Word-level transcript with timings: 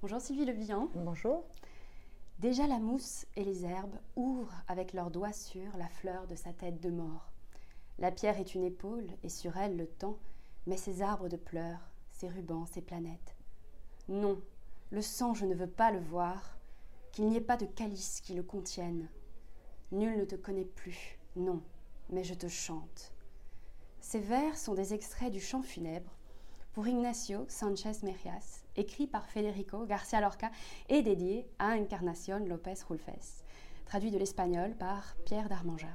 Bonjour 0.00 0.20
Sylvie 0.20 0.44
Lebihan. 0.44 0.88
Bonjour. 0.94 1.44
Déjà 2.38 2.68
la 2.68 2.78
mousse 2.78 3.26
et 3.34 3.42
les 3.42 3.64
herbes 3.64 3.96
ouvrent 4.14 4.62
avec 4.68 4.92
leurs 4.92 5.10
doigts 5.10 5.32
sûrs 5.32 5.76
la 5.76 5.88
fleur 5.88 6.28
de 6.28 6.36
sa 6.36 6.52
tête 6.52 6.80
de 6.80 6.88
mort. 6.88 7.32
La 7.98 8.12
pierre 8.12 8.38
est 8.38 8.54
une 8.54 8.62
épaule 8.62 9.08
et 9.24 9.28
sur 9.28 9.56
elle 9.56 9.76
le 9.76 9.88
temps 9.88 10.20
met 10.68 10.76
ses 10.76 11.02
arbres 11.02 11.28
de 11.28 11.36
pleurs, 11.36 11.90
ses 12.12 12.28
rubans, 12.28 12.64
ses 12.66 12.80
planètes. 12.80 13.34
Non, 14.08 14.40
le 14.92 15.02
sang 15.02 15.34
je 15.34 15.46
ne 15.46 15.54
veux 15.56 15.66
pas 15.66 15.90
le 15.90 15.98
voir, 15.98 16.56
qu'il 17.10 17.26
n'y 17.26 17.36
ait 17.36 17.40
pas 17.40 17.56
de 17.56 17.66
calice 17.66 18.20
qui 18.20 18.34
le 18.34 18.44
contienne. 18.44 19.08
Nul 19.90 20.16
ne 20.16 20.24
te 20.24 20.36
connaît 20.36 20.64
plus, 20.64 21.18
non, 21.34 21.60
mais 22.08 22.22
je 22.22 22.34
te 22.34 22.46
chante. 22.46 23.12
Ces 24.00 24.20
vers 24.20 24.56
sont 24.58 24.74
des 24.74 24.94
extraits 24.94 25.32
du 25.32 25.40
chant 25.40 25.62
funèbre 25.62 26.12
pour 26.72 26.86
Ignacio 26.86 27.46
Sanchez 27.48 27.94
Merias, 28.04 28.62
écrit 28.78 29.06
par 29.06 29.26
Federico 29.26 29.84
García 29.84 30.20
Lorca 30.20 30.50
et 30.88 31.02
dédié 31.02 31.46
à 31.58 31.76
Encarnación 31.76 32.46
López 32.46 32.74
Rulfes, 32.88 33.44
traduit 33.84 34.10
de 34.10 34.18
l'espagnol 34.18 34.74
par 34.74 35.16
Pierre 35.24 35.48
Darmanja. 35.48 35.88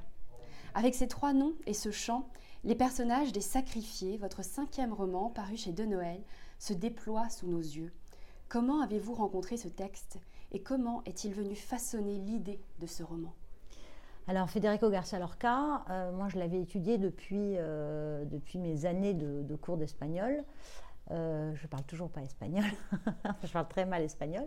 Avec 0.74 0.94
ces 0.94 1.08
trois 1.08 1.32
noms 1.32 1.54
et 1.66 1.74
ce 1.74 1.90
chant, 1.90 2.28
les 2.62 2.74
personnages 2.74 3.32
des 3.32 3.40
Sacrifiés, 3.40 4.18
votre 4.18 4.44
cinquième 4.44 4.92
roman 4.92 5.30
paru 5.30 5.56
chez 5.56 5.72
De 5.72 5.84
Noël, 5.84 6.22
se 6.58 6.72
déploient 6.72 7.30
sous 7.30 7.46
nos 7.46 7.60
yeux. 7.60 7.92
Comment 8.48 8.80
avez-vous 8.80 9.14
rencontré 9.14 9.56
ce 9.56 9.68
texte 9.68 10.18
et 10.52 10.62
comment 10.62 11.02
est-il 11.04 11.32
venu 11.32 11.56
façonner 11.56 12.18
l'idée 12.18 12.60
de 12.80 12.86
ce 12.86 13.02
roman? 13.02 13.34
Alors 14.26 14.48
Federico 14.48 14.88
Garcia 14.88 15.18
Lorca, 15.18 15.84
euh, 15.90 16.10
moi 16.12 16.28
je 16.28 16.38
l'avais 16.38 16.60
étudié 16.60 16.96
depuis, 16.96 17.56
euh, 17.58 18.24
depuis 18.24 18.58
mes 18.58 18.86
années 18.86 19.12
de, 19.12 19.56
cours 19.56 19.76
d'espagnol. 19.76 20.42
Euh, 21.10 21.54
je 21.54 21.66
parle 21.66 21.84
toujours 21.84 22.08
pas 22.08 22.22
espagnol, 22.22 22.64
je 23.44 23.52
parle 23.52 23.68
très 23.68 23.84
mal 23.84 24.02
espagnol, 24.02 24.46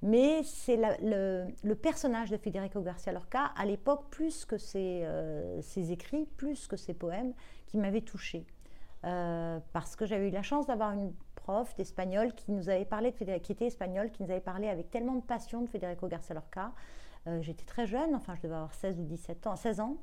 mais 0.00 0.42
c'est 0.42 0.78
le, 1.02 1.74
personnage 1.74 2.30
de 2.30 2.38
Federico 2.38 2.80
Garcia 2.80 3.12
Lorca, 3.12 3.52
à 3.56 3.66
l'époque, 3.66 4.06
plus 4.10 4.46
que 4.46 4.56
ses, 4.56 5.02
euh, 5.04 5.60
ses, 5.60 5.92
écrits, 5.92 6.26
plus 6.38 6.66
que 6.66 6.76
ses 6.76 6.94
poèmes, 6.94 7.34
qui 7.66 7.76
m'avaient 7.76 8.00
touchée. 8.00 8.46
parce 9.02 9.96
que 9.96 10.06
j'avais 10.06 10.28
eu 10.28 10.32
la 10.32 10.42
chance 10.42 10.66
d'avoir 10.66 10.92
une 10.92 11.12
prof 11.34 11.74
d'espagnol 11.76 12.34
qui 12.34 12.52
nous 12.52 12.68
avait 12.70 12.86
parlé, 12.86 13.12
de 13.12 13.38
qui 13.38 13.52
était 13.52 13.66
espagnole, 13.66 14.10
qui 14.10 14.22
nous 14.22 14.30
avait 14.30 14.40
parlé 14.40 14.68
avec 14.68 14.90
tellement 14.90 15.14
de 15.14 15.22
passion 15.22 15.60
de 15.60 15.68
Federico 15.68 16.08
Garcia 16.08 16.34
Lorca, 16.34 16.72
euh, 17.28 17.42
j'étais 17.42 17.64
très 17.64 17.86
jeune, 17.86 18.14
enfin 18.14 18.34
je 18.36 18.42
devais 18.42 18.54
avoir 18.54 18.72
16 18.74 19.00
ou 19.00 19.04
17 19.04 19.46
ans, 19.46 19.56
16 19.56 19.80
ans, 19.80 19.96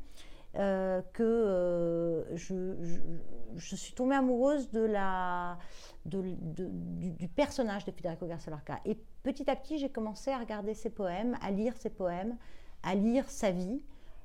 euh, 0.57 1.01
que 1.13 1.23
euh, 1.23 2.35
je, 2.35 3.75
suis 3.75 3.93
tombée 3.93 4.15
amoureuse 4.15 4.69
du, 6.05 7.27
personnage 7.35 7.85
de 7.85 7.91
Federico 7.91 8.25
Garcia 8.25 8.51
Lorca. 8.51 8.79
Et 8.85 8.97
petit 9.23 9.49
à 9.49 9.55
petit, 9.55 9.77
j'ai 9.77 9.89
commencé 9.89 10.31
à 10.31 10.37
regarder 10.37 10.73
ses 10.73 10.89
poèmes, 10.89 11.37
à 11.41 11.51
lire 11.51 11.75
ses 11.77 11.89
poèmes, 11.89 12.37
à 12.83 12.95
lire 12.95 13.29
sa 13.29 13.51
vie. 13.51 13.81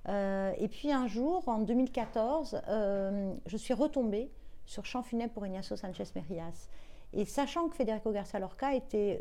et 0.08 0.68
puis 0.70 0.92
un 0.92 1.06
jour, 1.06 1.48
en 1.48 1.60
2014, 1.60 2.62
je 3.46 3.56
suis 3.56 3.74
retombée 3.74 4.30
sur 4.66 4.84
Chant 4.86 5.02
funèbre 5.02 5.32
pour 5.32 5.46
Ignacio 5.46 5.76
Sanchez 5.76 6.04
Merias. 6.14 6.68
Et 7.12 7.24
sachant 7.24 7.68
que 7.68 7.76
Federico 7.76 8.12
Garcia 8.12 8.38
Lorca 8.38 8.74
était, 8.74 9.20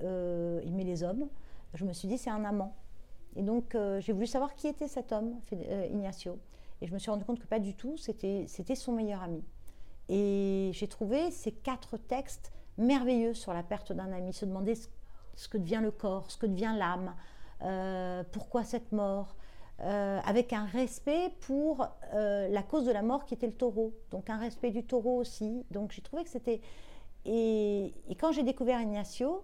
aimait 0.66 0.84
les 0.84 1.04
hommes, 1.04 1.28
je 1.74 1.86
me 1.86 1.94
suis 1.94 2.08
dit 2.08 2.18
c'est 2.18 2.30
un 2.30 2.46
amant. 2.46 2.76
Et 3.36 3.44
donc, 3.44 3.76
euh, 3.76 4.00
j'ai 4.00 4.14
voulu 4.14 4.28
savoir 4.28 4.56
qui 4.56 4.68
était 4.68 4.88
cet 4.88 5.12
homme, 5.12 5.40
euh, 5.54 5.88
Ignacio. 5.92 6.40
Et 6.82 6.88
je 6.88 6.94
me 6.94 7.00
suis 7.00 7.12
rendu 7.12 7.26
compte 7.26 7.40
que 7.40 7.48
pas 7.48 7.60
du 7.60 7.76
tout, 7.76 7.98
c'était 7.98 8.48
son 8.76 8.94
meilleur 8.94 9.22
ami. 9.22 9.44
Et 10.08 10.72
j'ai 10.74 10.88
trouvé 10.88 11.30
ces 11.32 11.52
quatre 11.52 11.98
textes 11.98 12.52
merveilleux 12.78 13.34
sur 13.34 13.54
la 13.54 13.64
perte 13.64 13.92
d'un 13.92 14.12
ami, 14.12 14.34
se 14.34 14.46
demander 14.46 14.76
ce, 14.76 15.48
que 15.48 15.58
devient 15.58 15.82
le 15.82 15.92
corps, 15.92 16.32
ce 16.32 16.38
que 16.38 16.46
devient 16.46 16.74
l'âme, 16.78 17.14
euh, 17.62 18.24
pourquoi 18.32 18.64
cette 18.64 18.92
mort, 18.92 19.36
avec 19.82 20.52
un 20.52 20.66
respect 20.66 21.34
pour 21.40 21.88
la 22.12 22.64
cause 22.64 22.86
de 22.86 22.92
la 22.92 23.02
mort 23.02 23.24
qui 23.24 23.34
était 23.34 23.48
le 23.48 23.54
taureau, 23.54 23.94
donc 24.12 24.30
un 24.30 24.38
respect 24.38 24.72
du 24.72 24.84
taureau 24.84 25.18
aussi. 25.18 25.66
Donc 25.72 25.92
j'ai 25.92 26.02
trouvé 26.02 26.24
que 26.26 26.30
c'était... 26.30 26.60
Et, 27.26 27.94
quand 28.20 28.32
j'ai 28.32 28.44
découvert 28.44 28.82
Ignacio, 28.82 29.42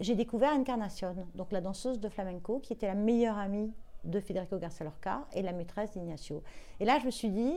j'ai 0.00 0.14
découvert 0.14 0.52
Encarnación, 0.52 1.28
donc 1.34 1.52
la 1.52 1.60
danseuse 1.60 2.00
de 2.00 2.08
flamenco, 2.08 2.58
qui 2.60 2.72
était 2.72 2.86
la 2.86 2.94
meilleure 2.94 3.38
amie 3.38 3.72
de 4.04 4.20
Federico 4.20 4.58
Garcia 4.58 4.84
Lorca 4.84 5.26
et 5.32 5.42
la 5.42 5.52
maîtresse 5.52 5.92
d'Ignacio. 5.92 6.42
Et 6.80 6.84
là, 6.84 6.98
je 6.98 7.06
me 7.06 7.10
suis 7.10 7.30
dit, 7.30 7.54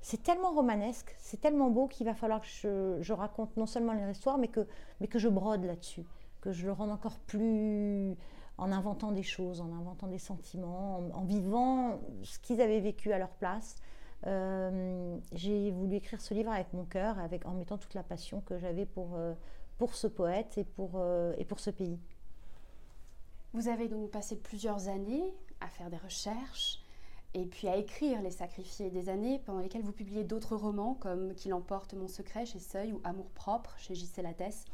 c'est 0.00 0.22
tellement 0.22 0.52
romanesque, 0.52 1.14
c'est 1.18 1.40
tellement 1.40 1.70
beau 1.70 1.88
qu'il 1.88 2.06
va 2.06 2.14
falloir 2.14 2.40
que 2.40 2.98
je, 3.00 3.12
raconte 3.12 3.56
non 3.56 3.66
seulement 3.66 3.92
leur 3.92 4.08
histoire, 4.08 4.38
mais 4.38 4.48
que, 4.48 4.66
mais 5.00 5.08
que 5.08 5.18
je 5.18 5.28
brode 5.28 5.64
là-dessus, 5.64 6.04
que 6.40 6.52
je 6.52 6.66
le 6.66 6.72
rende 6.72 6.90
encore 6.90 7.18
plus 7.18 8.16
en 8.58 8.72
inventant 8.72 9.12
des 9.12 9.22
choses, 9.22 9.60
en 9.60 9.72
inventant 9.72 10.06
des 10.06 10.18
sentiments, 10.18 10.98
en, 11.12 11.24
vivant 11.24 12.00
ce 12.22 12.38
qu'ils 12.38 12.60
avaient 12.60 12.80
vécu 12.80 13.12
à 13.12 13.18
leur 13.18 13.30
place. 13.30 13.76
Euh, 14.26 15.18
j'ai 15.32 15.70
voulu 15.70 15.96
écrire 15.96 16.20
ce 16.20 16.32
livre 16.34 16.50
avec 16.50 16.72
mon 16.72 16.84
cœur, 16.84 17.18
avec, 17.18 17.44
en 17.44 17.52
mettant 17.52 17.76
toute 17.76 17.94
la 17.94 18.02
passion 18.02 18.40
que 18.40 18.58
j'avais 18.58 18.86
pour, 18.86 19.16
euh, 19.16 19.34
pour 19.76 19.94
ce 19.94 20.06
poète 20.06 20.56
et 20.56 20.64
pour, 20.64 20.92
euh, 20.94 21.34
et 21.36 21.44
pour 21.44 21.60
ce 21.60 21.70
pays. 21.70 21.98
Vous 23.52 23.68
avez 23.68 23.88
donc 23.88 24.10
passé 24.10 24.36
plusieurs 24.36 24.88
années 24.88 25.34
à 25.60 25.68
faire 25.68 25.90
des 25.90 25.96
recherches 25.96 26.80
et 27.34 27.44
puis 27.44 27.68
à 27.68 27.76
écrire 27.76 28.22
Les 28.22 28.30
Sacrifiés, 28.30 28.90
des 28.90 29.08
années 29.08 29.40
pendant 29.44 29.60
lesquelles 29.60 29.82
vous 29.82 29.92
publiez 29.92 30.24
d'autres 30.24 30.56
romans 30.56 30.94
comme 30.94 31.34
Qu'il 31.34 31.52
emporte 31.52 31.94
mon 31.94 32.08
secret 32.08 32.46
chez 32.46 32.58
Seuil 32.58 32.92
ou 32.92 33.00
Amour 33.04 33.30
propre 33.30 33.74
chez 33.78 33.94
J.C. 33.94 34.22
Lattès. 34.22 34.64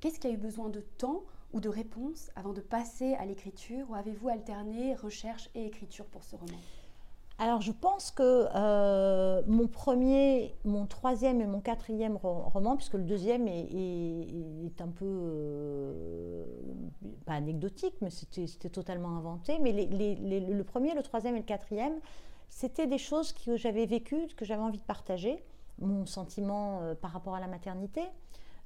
Qu'est-ce 0.00 0.18
qui 0.18 0.26
a 0.26 0.30
eu 0.30 0.36
besoin 0.36 0.68
de 0.68 0.80
temps 0.80 1.22
ou 1.52 1.60
de 1.60 1.68
réponse 1.68 2.30
avant 2.34 2.52
de 2.52 2.60
passer 2.60 3.14
à 3.14 3.24
l'écriture 3.24 3.88
ou 3.90 3.94
avez-vous 3.94 4.28
alterné 4.28 4.94
recherche 4.94 5.48
et 5.54 5.64
écriture 5.66 6.06
pour 6.06 6.24
ce 6.24 6.36
roman? 6.36 6.58
Alors 7.40 7.60
je 7.60 7.70
pense 7.70 8.10
que 8.10 8.48
euh, 8.54 9.42
mon 9.46 9.68
premier, 9.68 10.56
mon 10.64 10.86
troisième 10.86 11.40
et 11.40 11.46
mon 11.46 11.60
quatrième 11.60 12.16
roman, 12.16 12.76
puisque 12.76 12.94
le 12.94 13.04
deuxième 13.04 13.46
est, 13.46 14.80
un 14.80 14.88
peu, 14.88 15.04
euh, 15.06 16.44
pas 17.26 17.34
anecdotique, 17.34 17.94
mais 18.00 18.10
c'était 18.10 18.68
totalement 18.68 19.16
inventé, 19.16 19.60
mais 19.60 19.72
le 19.72 20.62
premier, 20.64 20.94
le 20.94 21.02
troisième 21.02 21.36
et 21.36 21.40
le 21.40 21.44
quatrième, 21.44 22.00
c'était 22.48 22.88
des 22.88 22.98
choses 22.98 23.32
que 23.32 23.56
j'avais 23.56 23.86
vécues, 23.86 24.26
que 24.36 24.44
j'avais 24.44 24.62
envie 24.62 24.78
de 24.78 24.82
partager, 24.82 25.44
mon 25.78 26.06
sentiment 26.06 26.80
euh, 26.82 26.94
par 26.96 27.12
rapport 27.12 27.36
à 27.36 27.40
la 27.40 27.46
maternité, 27.46 28.02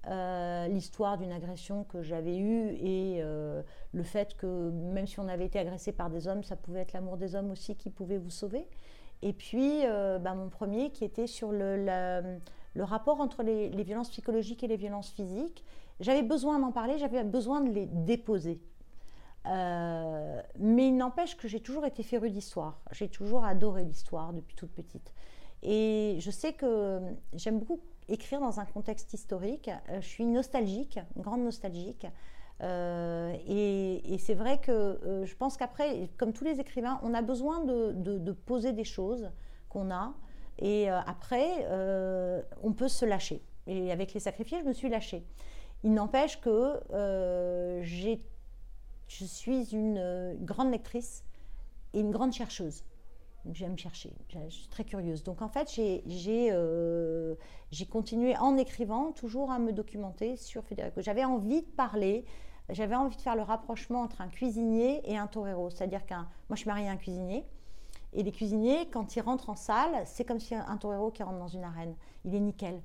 euh, 0.08 0.66
l'histoire 0.66 1.16
d'une 1.16 1.30
agression 1.30 1.84
que 1.84 2.02
j'avais 2.02 2.36
eue 2.36 2.70
et 2.70 3.20
euh, 3.22 3.62
le 3.92 4.02
fait 4.02 4.36
que 4.36 4.70
même 4.70 5.06
si 5.06 5.20
on 5.20 5.28
avait 5.28 5.46
été 5.46 5.60
agressé 5.60 5.92
par 5.92 6.10
des 6.10 6.26
hommes, 6.26 6.42
ça 6.42 6.56
pouvait 6.56 6.80
être 6.80 6.92
l'amour 6.92 7.16
des 7.16 7.36
hommes 7.36 7.52
aussi 7.52 7.76
qui 7.76 7.88
pouvait 7.88 8.18
vous 8.18 8.30
sauver. 8.30 8.66
Et 9.22 9.32
puis 9.32 9.86
euh, 9.86 10.18
bah, 10.18 10.34
mon 10.34 10.48
premier 10.48 10.90
qui 10.90 11.04
était 11.04 11.28
sur 11.28 11.52
le, 11.52 11.76
le 12.74 12.84
rapport 12.84 13.20
entre 13.20 13.44
les, 13.44 13.68
violences 13.84 14.10
psychologiques 14.10 14.64
et 14.64 14.68
les 14.68 14.76
violences 14.76 15.10
physiques. 15.10 15.64
J'avais 16.00 16.22
besoin 16.22 16.58
d'en 16.58 16.72
parler, 16.72 16.98
j'avais 16.98 17.22
besoin 17.22 17.60
de 17.60 17.70
les 17.70 17.86
déposer. 17.86 18.60
mais 19.46 20.88
il 20.88 20.96
n'empêche 20.96 21.36
que 21.36 21.46
j'ai 21.46 21.60
toujours 21.60 21.86
été 21.86 22.02
férue 22.02 22.30
d'histoire. 22.30 22.80
J'ai 22.90 23.08
toujours 23.08 23.44
adoré 23.44 23.84
l'histoire 23.84 24.32
depuis 24.32 24.56
toute 24.56 24.72
petite. 24.72 25.12
Et 25.62 26.16
je 26.20 26.30
sais 26.30 26.52
que 26.52 27.00
j'aime 27.34 27.58
beaucoup 27.58 27.80
écrire 28.08 28.40
dans 28.40 28.60
un 28.60 28.64
contexte 28.64 29.12
historique. 29.14 29.70
Euh, 29.88 30.00
je 30.00 30.06
suis 30.06 30.26
nostalgique, 30.26 30.98
une 31.16 31.22
grande 31.22 31.42
nostalgique. 31.42 32.06
Euh, 32.62 33.34
et, 33.48 34.16
c'est 34.18 34.34
vrai 34.34 34.60
que 34.60 34.70
euh, 34.70 35.24
je 35.26 35.34
pense 35.34 35.56
qu'après, 35.56 36.08
comme 36.16 36.32
tous 36.32 36.44
les 36.44 36.60
écrivains, 36.60 37.00
on 37.02 37.14
a 37.14 37.22
besoin 37.22 37.64
de, 37.64 38.32
poser 38.32 38.72
des 38.72 38.84
choses 38.84 39.30
qu'on 39.68 39.90
a. 39.90 40.14
Et 40.58 40.88
après, 40.90 41.66
on 42.62 42.72
peut 42.72 42.88
se 42.88 43.06
lâcher. 43.06 43.42
Et 43.66 43.90
avec 43.90 44.12
les 44.12 44.20
sacrifiés, 44.20 44.58
je 44.60 44.64
me 44.64 44.72
suis 44.72 44.88
lâchée. 44.88 45.24
Il 45.82 45.94
n'empêche 45.94 46.40
que 46.40 46.78
je 46.92 48.18
suis 49.08 49.72
une 49.72 50.36
grande 50.42 50.70
lectrice 50.70 51.24
et 51.94 52.00
une 52.00 52.10
grande 52.10 52.32
chercheuse 52.32 52.84
j'aime 53.50 53.76
chercher, 53.76 54.12
je 54.32 54.48
suis 54.48 54.68
très 54.68 54.84
curieuse. 54.84 55.24
Donc 55.24 55.42
en 55.42 55.48
fait, 55.48 55.68
euh, 55.78 57.34
j'ai 57.70 57.86
continué 57.86 58.36
en 58.36 58.56
écrivant, 58.56 59.12
toujours 59.12 59.50
à 59.50 59.58
me 59.58 59.72
documenter 59.72 60.36
sur 60.36 60.64
Federico. 60.64 61.00
J'avais 61.00 61.24
envie 61.24 61.62
de 61.62 61.66
parler, 61.66 62.24
j'avais 62.68 62.94
envie 62.94 63.16
de 63.16 63.20
faire 63.20 63.36
le 63.36 63.42
rapprochement 63.42 64.02
entre 64.02 64.20
un 64.20 64.28
cuisinier 64.28 65.02
et 65.10 65.16
un 65.16 65.26
torero. 65.26 65.70
C'est-à-dire 65.70 66.06
qu'un, 66.06 66.28
moi 66.48 66.54
je 66.54 66.60
suis 66.60 66.68
mariée 66.68 66.88
à 66.88 66.92
un 66.92 66.96
cuisinier, 66.96 67.44
et 68.12 68.22
les 68.22 68.32
cuisiniers, 68.32 68.88
quand 68.90 69.16
ils 69.16 69.20
rentrent 69.20 69.50
en 69.50 69.56
salle, 69.56 70.02
c'est 70.04 70.24
comme 70.24 70.38
si 70.40 70.54
un 70.54 70.76
torero 70.76 71.10
qui 71.10 71.22
rentre 71.22 71.38
dans 71.38 71.48
une 71.48 71.64
arène. 71.64 71.94
Il 72.24 72.34
est 72.34 72.40
nickel. 72.40 72.80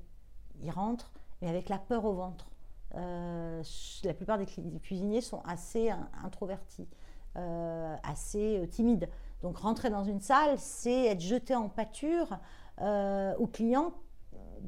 Il 0.64 0.72
rentre, 0.72 1.12
mais 1.42 1.50
avec 1.50 1.70
la 1.70 1.78
peur 1.78 2.06
au 2.06 2.14
ventre. 2.14 2.50
Euh, 2.96 3.62
la 4.06 4.14
plupart 4.14 4.38
des 4.38 4.46
cuisiniers 4.82 5.20
sont 5.20 5.42
assez 5.42 5.92
introvertis, 6.24 6.88
euh, 7.36 7.96
assez 8.04 8.66
timides. 8.72 9.10
Donc 9.42 9.58
rentrer 9.58 9.90
dans 9.90 10.04
une 10.04 10.20
salle, 10.20 10.58
c'est 10.58 11.06
être 11.06 11.22
jeté 11.22 11.56
en 11.56 11.70
pâture 11.70 12.38
euh, 12.82 13.36
au 13.38 13.48
client 13.48 13.94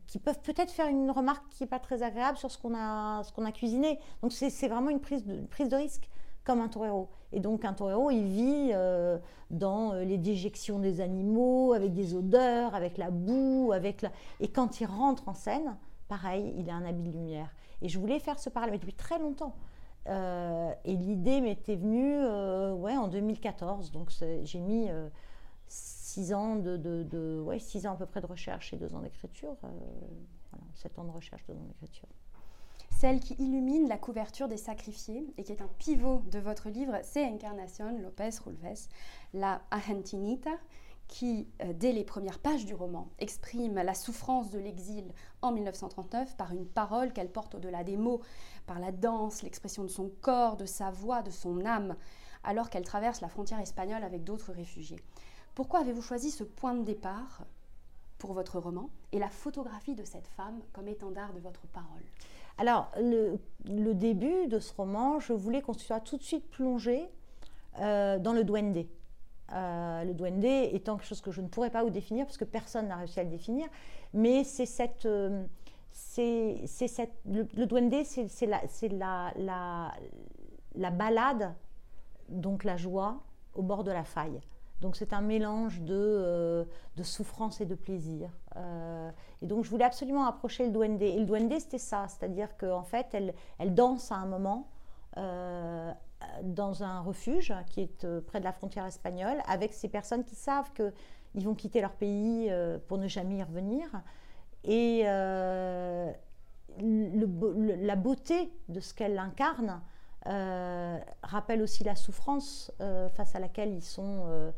qui 0.07 0.19
peuvent 0.19 0.39
peut-être 0.41 0.71
faire 0.71 0.87
une 0.87 1.11
remarque 1.11 1.47
qui 1.49 1.63
n'est 1.63 1.69
pas 1.69 1.79
très 1.79 2.03
agréable 2.03 2.37
sur 2.37 2.51
ce 2.51 2.57
qu'on 2.57 2.75
a, 2.75 3.23
ce 3.23 3.31
qu'on 3.31 3.45
a 3.45 3.51
cuisiné. 3.51 3.99
Donc 4.21 4.31
c'est 4.31 4.67
vraiment 4.67 4.89
une 4.89 4.99
prise, 4.99 5.25
de, 5.25 5.41
prise 5.47 5.69
de 5.69 5.75
risque 5.75 6.09
comme 6.43 6.61
un 6.61 6.67
torero. 6.67 7.09
Et 7.31 7.39
donc 7.39 7.65
un 7.65 7.73
torero, 7.73 8.09
il 8.09 8.25
vit 8.25 8.71
euh, 8.73 9.17
dans 9.51 9.93
euh, 9.93 10.03
les 10.03 10.17
déjections 10.17 10.79
des 10.79 11.01
animaux, 11.01 11.73
avec 11.73 11.93
des 11.93 12.15
odeurs, 12.15 12.73
avec 12.75 12.97
la 12.97 13.11
boue, 13.11 13.71
avec 13.73 14.01
la... 14.01 14.11
Et 14.39 14.47
quand 14.47 14.79
il 14.81 14.85
rentre 14.85 15.27
en 15.27 15.33
scène, 15.33 15.75
pareil, 16.07 16.53
il 16.57 16.69
a 16.69 16.73
un 16.73 16.85
habit 16.85 17.03
de 17.03 17.11
lumière. 17.11 17.53
Et 17.81 17.89
je 17.89 17.99
voulais 17.99 18.19
faire 18.19 18.39
ce 18.39 18.49
parallèle 18.49 18.79
depuis 18.79 18.93
très 18.93 19.19
longtemps. 19.19 19.55
Euh, 20.09 20.73
et 20.85 20.95
l'idée 20.95 21.39
m'était 21.39 21.75
venue 21.75 22.17
ouais, 22.73 22.97
en 22.97 23.07
2014. 23.07 23.91
Donc 23.91 24.11
j'ai 24.43 24.59
mis 24.59 24.89
six 26.09 26.33
ans 26.33 26.55
de, 26.55 27.41
ouais, 27.41 27.59
six 27.59 27.85
ans 27.85 27.93
à 27.93 27.95
peu 27.95 28.05
près 28.05 28.21
de 28.21 28.25
recherche 28.25 28.73
et 28.73 28.77
deux 28.77 28.93
ans 28.95 29.01
d'écriture. 29.01 29.55
Euh, 29.63 29.67
voilà, 30.51 30.65
sept 30.73 30.97
ans 30.97 31.03
de 31.03 31.11
recherche, 31.11 31.45
deux 31.47 31.53
ans 31.53 31.65
d'écriture. 31.67 32.07
Celle 32.89 33.19
qui 33.19 33.35
illumine 33.35 33.87
la 33.87 33.97
couverture 33.97 34.47
des 34.47 34.57
sacrifiés 34.57 35.31
et 35.37 35.43
qui 35.43 35.51
est 35.51 35.61
un 35.61 35.69
pivot 35.77 36.23
de 36.31 36.39
votre 36.39 36.69
livre, 36.69 36.99
c'est 37.03 37.23
Encarnación 37.23 37.97
López 38.01 38.31
Rulves, 38.43 38.89
la 39.33 39.61
Argentinita, 39.71 40.49
qui, 41.09 41.47
euh, 41.61 41.73
dès 41.73 41.91
les 41.91 42.05
premières 42.05 42.39
pages 42.39 42.65
du 42.65 42.75
roman, 42.75 43.09
exprime 43.17 43.75
la 43.75 43.95
souffrance 43.95 44.51
de 44.51 44.59
l'exil 44.59 45.11
en 45.41 45.51
1939 45.51 46.37
par 46.37 46.53
une 46.53 46.65
parole 46.65 47.11
qu'elle 47.11 47.31
porte 47.31 47.55
au-delà 47.55 47.83
des 47.83 47.97
mots, 47.97 48.21
par 48.67 48.79
la 48.79 48.91
danse, 48.91 49.41
l'expression 49.41 49.83
de 49.83 49.89
son 49.89 50.09
corps, 50.21 50.55
de 50.55 50.65
sa 50.65 50.91
voix, 50.91 51.23
de 51.23 51.31
son 51.31 51.65
âme, 51.65 51.95
alors 52.43 52.69
qu'elle 52.69 52.85
traverse 52.85 53.21
la 53.21 53.27
frontière 53.27 53.59
espagnole 53.59 54.03
avec 54.03 54.23
d'autres 54.23 54.53
réfugiés. 54.53 55.01
Pourquoi 55.55 55.79
avez-vous 55.79 56.03
choisi 56.03 56.29
ce 56.31 56.43
point 56.43 56.75
de 56.75 56.83
départ 56.83 57.41
pour 58.19 58.33
votre 58.33 58.59
roman 58.59 58.89
et 59.11 59.19
la 59.19 59.29
photographie 59.29 59.95
de 59.95 60.05
cette 60.05 60.27
femme 60.27 60.61
comme 60.73 60.87
étendard 60.87 61.33
de 61.33 61.39
votre 61.39 61.65
parole? 61.67 62.03
Alors, 62.59 62.91
le, 62.97 63.39
début 63.93 64.47
de 64.47 64.59
ce 64.59 64.73
roman, 64.73 65.19
je 65.19 65.33
voulais 65.33 65.61
qu'on 65.61 65.73
soit 65.73 66.01
tout 66.01 66.17
de 66.17 66.23
suite 66.23 66.49
plongé 66.51 67.09
euh, 67.79 68.19
dans 68.19 68.33
le 68.33 68.43
duende. 68.43 68.85
Euh, 69.53 70.03
le 70.03 70.13
duende 70.13 70.45
étant 70.45 70.97
quelque 70.97 71.07
chose 71.07 71.21
que 71.21 71.31
je 71.31 71.41
ne 71.41 71.47
pourrais 71.47 71.71
pas 71.71 71.83
vous 71.83 71.89
définir 71.89 72.25
parce 72.25 72.37
que 72.37 72.45
personne 72.45 72.87
n'a 72.87 72.97
réussi 72.97 73.19
à 73.19 73.23
le 73.23 73.29
définir, 73.29 73.67
mais 74.13 74.43
c'est 74.43 74.67
cette, 74.67 75.05
euh, 75.07 75.43
c'est, 75.91 76.67
cette, 76.67 77.13
le, 77.25 77.65
duende, 77.65 78.03
c'est, 78.03 78.45
la, 78.45 78.61
la, 78.91 79.33
la, 79.37 79.91
la 80.75 80.91
balade, 80.91 81.53
donc 82.29 82.63
la 82.63 82.77
joie 82.77 83.23
au 83.55 83.63
bord 83.63 83.83
de 83.83 83.91
la 83.91 84.03
faille. 84.03 84.39
Donc 84.81 84.95
c'est 84.95 85.13
un 85.13 85.21
mélange 85.21 85.81
de, 85.81 85.95
euh, 85.95 86.63
de, 86.95 87.03
souffrance 87.03 87.59
et 87.59 87.65
de 87.65 87.75
plaisir. 87.75 88.29
Et 89.41 89.47
donc 89.47 89.63
je 89.63 89.69
voulais 89.69 89.83
absolument 89.83 90.25
approcher 90.25 90.65
le 90.65 90.71
duende. 90.71 91.01
Et 91.01 91.17
le 91.17 91.25
duende, 91.25 91.53
c'était 91.59 91.79
ça, 91.79 92.05
c'est-à-dire 92.07 92.55
qu'en 92.57 92.83
fait, 92.83 93.07
elle, 93.13 93.33
elle, 93.57 93.73
danse 93.73 94.11
à 94.11 94.15
un 94.15 94.25
moment 94.25 94.67
dans 96.43 96.83
un 96.83 97.01
refuge 97.01 97.53
qui 97.67 97.81
est 97.81 98.05
près 98.21 98.39
de 98.39 98.43
la 98.43 98.51
frontière 98.51 98.85
espagnole, 98.85 99.37
avec 99.47 99.73
ces 99.73 99.87
personnes 99.87 100.23
qui 100.23 100.35
savent 100.35 100.71
qu'ils 100.73 101.45
vont 101.45 101.55
quitter 101.55 101.81
leur 101.81 101.93
pays 101.93 102.51
pour 102.87 102.97
ne 102.97 103.07
jamais 103.07 103.37
y 103.37 103.43
revenir. 103.43 103.87
Et 104.63 105.03
le, 106.77 107.75
la 107.85 107.95
beauté 107.95 108.51
de 108.67 108.79
ce 108.79 108.93
qu'elle 108.93 109.17
incarne, 109.17 109.81
euh, 110.27 110.99
rappelle 111.23 111.61
aussi 111.61 111.83
la 111.83 111.95
souffrance 111.95 112.71
euh, 112.81 113.07
face 113.09 113.35
à 113.35 113.39
laquelle 113.39 113.73
ils 113.73 113.83
sont, 113.83 114.25
euh, 114.27 114.51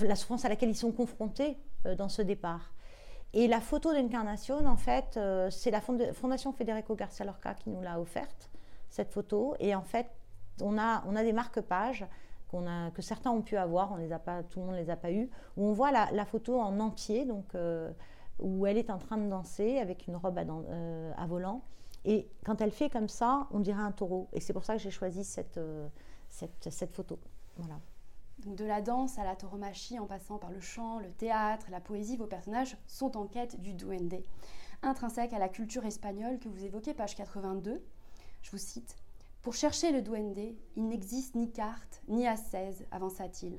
la 0.00 0.16
souffrance 0.16 0.44
à 0.44 0.48
laquelle 0.48 0.70
ils 0.70 0.76
sont 0.76 0.92
confrontés 0.92 1.56
dans 1.96 2.08
ce 2.08 2.22
départ. 2.22 2.72
Et 3.34 3.46
la 3.46 3.60
photo 3.60 3.92
d'incarnation, 3.92 4.66
en 4.66 4.76
fait, 4.76 5.18
c'est 5.50 5.70
la 5.70 5.80
Fondation 5.80 6.52
Federico 6.52 6.96
Garcia 6.96 7.24
Lorca 7.24 7.54
qui 7.54 7.70
nous 7.70 7.80
l'a 7.80 8.00
offerte, 8.00 8.50
cette 8.88 9.12
photo. 9.12 9.54
Et 9.60 9.74
en 9.74 9.82
fait, 9.82 10.10
on 10.62 10.78
a, 10.78 11.22
des 11.22 11.32
marque-pages 11.32 12.06
que 12.94 13.02
certains 13.02 13.30
ont 13.30 13.42
pu 13.42 13.56
avoir, 13.56 13.92
on 13.92 13.96
les 13.96 14.12
a 14.12 14.18
pas, 14.18 14.42
tout 14.42 14.60
le 14.60 14.66
monde 14.66 14.74
ne 14.74 14.80
les 14.80 14.90
a 14.90 14.96
pas 14.96 15.12
eu, 15.12 15.28
où 15.56 15.66
on 15.66 15.72
voit 15.72 15.90
la, 15.92 16.24
photo 16.24 16.58
en 16.60 16.80
entier, 16.80 17.24
donc, 17.24 17.54
où 18.38 18.66
elle 18.66 18.78
est 18.78 18.90
en 18.90 18.98
train 18.98 19.18
de 19.18 19.28
danser 19.28 19.78
avec 19.78 20.06
une 20.06 20.16
robe 20.16 20.38
à 20.38 21.26
volant. 21.26 21.62
Et 22.04 22.28
quand 22.44 22.60
elle 22.60 22.70
fait 22.70 22.90
comme 22.90 23.08
ça, 23.08 23.46
on 23.50 23.60
dirait 23.60 23.82
un 23.82 23.92
taureau. 23.92 24.28
Et 24.32 24.40
c'est 24.40 24.52
pour 24.52 24.64
ça 24.64 24.74
que 24.76 24.82
j'ai 24.82 24.90
choisi 24.90 25.24
cette, 25.24 25.58
euh, 25.58 25.88
cette, 26.30 26.92
photo. 26.92 27.18
Voilà. 27.56 27.80
Donc 28.38 28.54
de 28.54 28.64
la 28.64 28.80
danse 28.80 29.18
à 29.18 29.24
la 29.24 29.34
tauromachie, 29.34 29.98
en 29.98 30.06
passant 30.06 30.38
par 30.38 30.50
le 30.50 30.60
chant, 30.60 31.00
le 31.00 31.10
théâtre, 31.10 31.66
la 31.70 31.80
poésie, 31.80 32.16
vos 32.16 32.26
personnages 32.26 32.76
sont 32.86 33.16
en 33.16 33.26
quête 33.26 33.60
du 33.60 33.74
duende. 33.74 34.22
Intrinsèque 34.82 35.32
à 35.32 35.38
la 35.38 35.48
culture 35.48 35.84
espagnole 35.84 36.38
que 36.38 36.48
vous 36.48 36.64
évoquez, 36.64 36.94
page 36.94 37.16
82, 37.16 37.82
je 38.42 38.50
vous 38.50 38.58
cite 38.58 38.96
Pour 39.42 39.54
chercher 39.54 39.92
le 39.92 40.02
duende, 40.02 40.56
il 40.76 40.88
n'existe 40.88 41.34
ni 41.34 41.50
carte, 41.50 42.02
ni 42.08 42.26
assaise, 42.26 42.86
avança-t-il. 42.90 43.58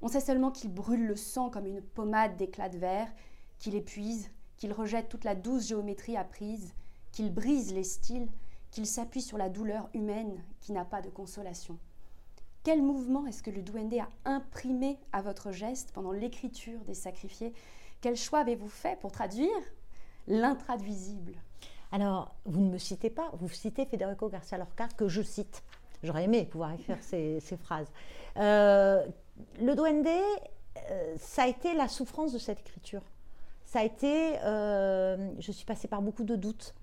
On 0.00 0.08
sait 0.08 0.20
seulement 0.20 0.50
qu'il 0.50 0.72
brûle 0.72 1.06
le 1.06 1.16
sang 1.16 1.50
comme 1.50 1.66
une 1.66 1.82
pommade 1.82 2.36
d'éclat 2.36 2.68
de 2.68 2.78
verre, 2.78 3.12
qu'il 3.58 3.74
épuise, 3.74 4.30
qu'il 4.56 4.72
rejette 4.72 5.08
toute 5.08 5.24
la 5.24 5.34
douce 5.34 5.68
géométrie 5.68 6.16
apprise, 6.16 6.74
qu'il 7.12 7.32
brise 7.32 7.74
les 7.74 7.84
styles, 7.84 8.28
qu'il 8.70 8.86
s'appuie 8.86 9.22
sur 9.22 9.38
la 9.38 9.48
douleur 9.48 9.88
humaine 9.94 10.42
qui 10.60 10.72
n'a 10.72 10.84
pas 10.84 11.02
de 11.02 11.10
consolation. 11.10 11.78
Quel 12.64 12.82
mouvement 12.82 13.26
est-ce 13.26 13.42
que 13.42 13.50
le 13.50 13.62
Duende 13.62 13.94
a 13.94 14.08
imprimé 14.24 14.98
à 15.12 15.22
votre 15.22 15.52
geste 15.52 15.92
pendant 15.92 16.12
l'écriture 16.12 16.84
des 16.84 16.94
sacrifiés? 16.94 17.52
Quel 18.00 18.16
choix 18.16 18.40
avez-vous 18.40 18.68
fait 18.68 18.98
pour 19.00 19.12
traduire? 19.12 19.48
L'intraduisible 20.26 21.34
Alors, 21.90 22.34
vous 22.44 22.60
ne 22.60 22.70
me 22.70 22.78
citez 22.78 23.10
pas, 23.10 23.30
vous 23.34 23.48
citez 23.48 23.86
Federico 23.86 24.28
Garcia 24.28 24.58
Lorca, 24.58 24.88
que 24.96 25.08
je 25.08 25.22
cite. 25.22 25.62
J'aurais 26.02 26.24
aimé 26.24 26.44
pouvoir 26.44 26.72
écrire 26.72 26.98
ces, 27.00 27.40
phrases. 27.62 27.90
Euh, 28.36 29.04
le 29.60 29.74
Duende, 29.74 30.06
euh, 30.06 31.14
ça 31.18 31.44
a 31.44 31.46
été 31.46 31.74
la 31.74 31.88
souffrance 31.88 32.32
de 32.32 32.38
cette 32.38 32.60
écriture. 32.60 33.02
Ça 33.64 33.80
a 33.80 33.84
été, 33.84 34.38
euh, 34.44 35.30
je 35.38 35.52
suis 35.52 35.64
passée 35.64 35.88
par 35.88 36.02
beaucoup 36.02 36.24
de 36.24 36.36
doutes, 36.36 36.74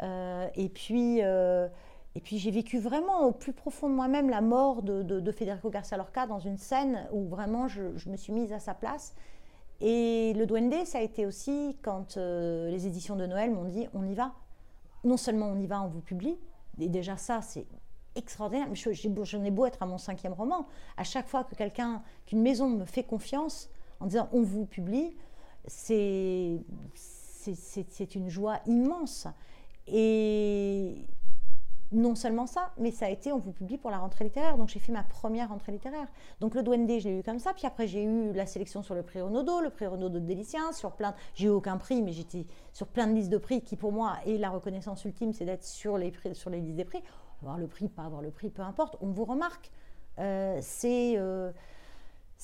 et 0.00 0.68
puis, 0.68 1.20
et 1.20 2.20
puis 2.20 2.38
j'ai 2.38 2.50
vécu 2.50 2.78
vraiment 2.78 3.26
au 3.26 3.32
plus 3.32 3.52
profond 3.52 3.88
de 3.88 3.94
moi-même 3.94 4.28
la 4.28 4.40
mort 4.40 4.82
de, 4.82 5.32
Federico 5.32 5.70
Garcia 5.70 5.96
Lorca 5.96 6.26
dans 6.26 6.38
une 6.38 6.58
scène 6.58 7.06
où 7.12 7.28
vraiment 7.28 7.68
je, 7.68 8.08
me 8.08 8.16
suis 8.16 8.32
mise 8.32 8.52
à 8.52 8.58
sa 8.58 8.74
place. 8.74 9.14
Et 9.80 10.32
le 10.34 10.46
Duende, 10.46 10.86
ça 10.86 10.98
a 10.98 11.00
été 11.02 11.26
aussi 11.26 11.76
quand 11.82 12.16
euh, 12.16 12.70
les 12.70 12.86
éditions 12.86 13.16
de 13.16 13.26
Noël 13.26 13.50
m'ont 13.50 13.64
dit 13.64 13.86
on 13.94 14.06
y 14.06 14.14
va. 14.14 14.32
Non 15.02 15.16
seulement 15.16 15.46
on 15.46 15.58
y 15.58 15.66
va, 15.66 15.82
on 15.82 15.88
vous 15.88 16.00
publie, 16.00 16.38
et 16.80 16.88
déjà 16.88 17.16
ça 17.16 17.42
c'est 17.42 17.66
extraordinaire. 18.14 18.68
Je, 18.74 18.92
je 18.92 19.36
n'ai 19.36 19.50
beau 19.50 19.66
être 19.66 19.82
à 19.82 19.86
mon 19.86 19.98
cinquième 19.98 20.32
roman, 20.32 20.66
à 20.96 21.04
chaque 21.04 21.28
fois 21.28 21.44
que 21.44 21.54
quelqu'un, 21.54 22.02
qu'une 22.26 22.40
maison 22.40 22.68
me 22.68 22.84
fait 22.84 23.02
confiance 23.02 23.68
en 24.00 24.06
disant 24.06 24.28
on 24.32 24.42
vous 24.42 24.64
publie, 24.64 25.16
c'est 25.66 26.64
une 28.14 28.28
joie 28.28 28.60
immense. 28.66 29.26
Et 29.86 31.06
non 31.94 32.14
seulement 32.14 32.46
ça, 32.46 32.72
mais 32.78 32.90
ça 32.90 33.06
a 33.06 33.08
été, 33.08 33.32
on 33.32 33.38
vous 33.38 33.52
publie 33.52 33.78
pour 33.78 33.90
la 33.90 33.98
rentrée 33.98 34.24
littéraire. 34.24 34.56
Donc 34.56 34.68
j'ai 34.68 34.78
fait 34.78 34.92
ma 34.92 35.02
première 35.02 35.48
rentrée 35.48 35.72
littéraire. 35.72 36.06
Donc 36.40 36.54
le 36.54 36.62
Duende, 36.62 37.00
je 37.00 37.08
l'ai 37.08 37.18
eu 37.18 37.22
comme 37.22 37.38
ça. 37.38 37.52
Puis 37.54 37.66
après, 37.66 37.86
j'ai 37.86 38.02
eu 38.02 38.32
la 38.32 38.46
sélection 38.46 38.82
sur 38.82 38.94
le 38.94 39.02
prix 39.02 39.20
Renaudot, 39.20 39.60
le 39.60 39.70
prix 39.70 39.86
Renaudot 39.86 40.20
de 40.20 40.26
Délicien, 40.26 40.72
sur 40.72 40.92
plein. 40.92 41.14
J'ai 41.34 41.46
eu 41.46 41.50
aucun 41.50 41.76
prix, 41.76 42.02
mais 42.02 42.12
j'étais 42.12 42.46
sur 42.72 42.86
plein 42.86 43.06
de 43.06 43.14
listes 43.14 43.30
de 43.30 43.38
prix 43.38 43.62
qui, 43.62 43.76
pour 43.76 43.92
moi, 43.92 44.16
est 44.26 44.38
la 44.38 44.50
reconnaissance 44.50 45.04
ultime, 45.04 45.32
c'est 45.32 45.44
d'être 45.44 45.64
sur 45.64 45.98
les, 45.98 46.12
sur 46.32 46.50
les 46.50 46.60
listes 46.60 46.76
des 46.76 46.84
prix. 46.84 47.02
Avoir 47.42 47.58
le 47.58 47.66
prix, 47.66 47.88
pas 47.88 48.02
avoir 48.02 48.22
le 48.22 48.30
prix, 48.30 48.50
peu 48.50 48.62
importe. 48.62 48.96
On 49.00 49.08
vous 49.08 49.24
remarque. 49.24 49.70
Euh, 50.18 50.58
c'est 50.60 51.14
euh, 51.16 51.50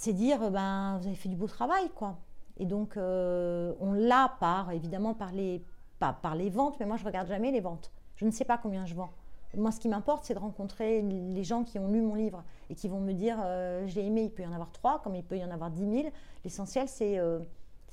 dire, 0.07 0.51
ben, 0.51 0.99
vous 0.99 1.07
avez 1.07 1.17
fait 1.17 1.29
du 1.29 1.37
beau 1.37 1.47
travail, 1.47 1.91
quoi. 1.95 2.19
Et 2.59 2.67
donc, 2.67 2.97
euh, 2.97 3.73
on 3.81 3.93
l'a 3.93 4.37
par, 4.41 4.73
évidemment, 4.73 5.15
par 5.15 5.33
les 5.33 5.63
pas 6.01 6.15
par 6.15 6.35
les 6.35 6.51
ventes, 6.51 6.81
mais 6.81 6.87
moi 6.87 6.97
je 6.97 7.05
regarde 7.05 7.29
jamais 7.29 7.53
les 7.53 7.61
ventes. 7.61 7.93
Je 8.17 8.25
ne 8.25 8.31
sais 8.33 8.45
pas 8.45 8.59
combien 8.59 8.87
je 8.87 8.95
vends. 8.95 9.11
Moi, 9.57 9.73
ce 9.73 9.81
qui 9.81 9.89
m'importe, 9.89 10.25
c'est 10.25 10.35
de 10.35 10.39
rencontrer 10.39 11.03
les 11.03 11.45
gens 11.45 11.65
qui 11.65 11.79
ont 11.79 11.89
lu 11.89 12.01
mon 12.01 12.15
livre 12.15 12.45
et 12.69 12.75
qui 12.75 12.89
vont 12.89 13.01
me 13.01 13.13
dire 13.13 13.37
euh, 13.43 13.85
j'ai 13.87 14.07
aimé. 14.07 14.25
Il 14.25 14.31
peut 14.31 14.43
y 14.43 14.47
en 14.47 14.53
avoir 14.53 14.71
trois, 14.71 15.01
comme 15.01 15.17
il 15.17 15.25
peut 15.25 15.37
y 15.37 15.45
en 15.45 15.51
avoir 15.51 15.71
dix 15.71 15.87
mille. 15.87 16.11
L'essentiel, 16.45 16.89
c'est 16.89 17.19
euh, 17.19 17.41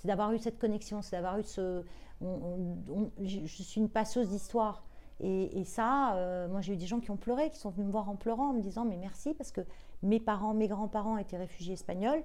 d'avoir 0.03 0.31
eu 0.33 0.39
cette 0.39 0.59
connexion, 0.59 1.01
c'est 1.01 1.15
d'avoir 1.15 1.39
eu 1.39 1.43
ce. 1.43 1.83
je 2.21 3.45
suis 3.45 3.81
une 3.81 3.89
passeuse 3.89 4.29
d'histoire. 4.29 4.83
Et, 5.19 5.63
ça, 5.65 6.15
euh, 6.15 6.47
moi 6.47 6.61
j'ai 6.61 6.73
eu 6.73 6.77
des 6.77 6.85
gens 6.85 6.99
qui 6.99 7.09
ont 7.09 7.17
pleuré, 7.17 7.49
qui 7.49 7.57
sont 7.57 7.71
venus 7.71 7.87
me 7.87 7.91
voir 7.91 8.07
en 8.07 8.15
pleurant, 8.15 8.49
en 8.49 8.53
me 8.53 8.61
disant 8.61 8.85
mais 8.85 8.97
merci 8.97 9.33
parce 9.33 9.51
que 9.51 9.61
mes 10.03 10.19
parents, 10.19 10.53
mes 10.53 10.67
grands-parents 10.67 11.17
étaient 11.17 11.37
réfugiés 11.37 11.73
espagnols, 11.73 12.21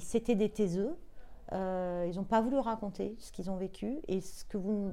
c'était 0.00 0.34
des 0.34 0.50
taiseux, 0.50 0.98
ils 1.50 2.12
n'ont 2.14 2.26
pas 2.28 2.42
voulu 2.42 2.58
raconter 2.58 3.16
ce 3.20 3.32
qu'ils 3.32 3.50
ont 3.50 3.56
vécu 3.56 4.00
et 4.06 4.20
ce 4.20 4.44
que 4.44 4.58
vous 4.58 4.92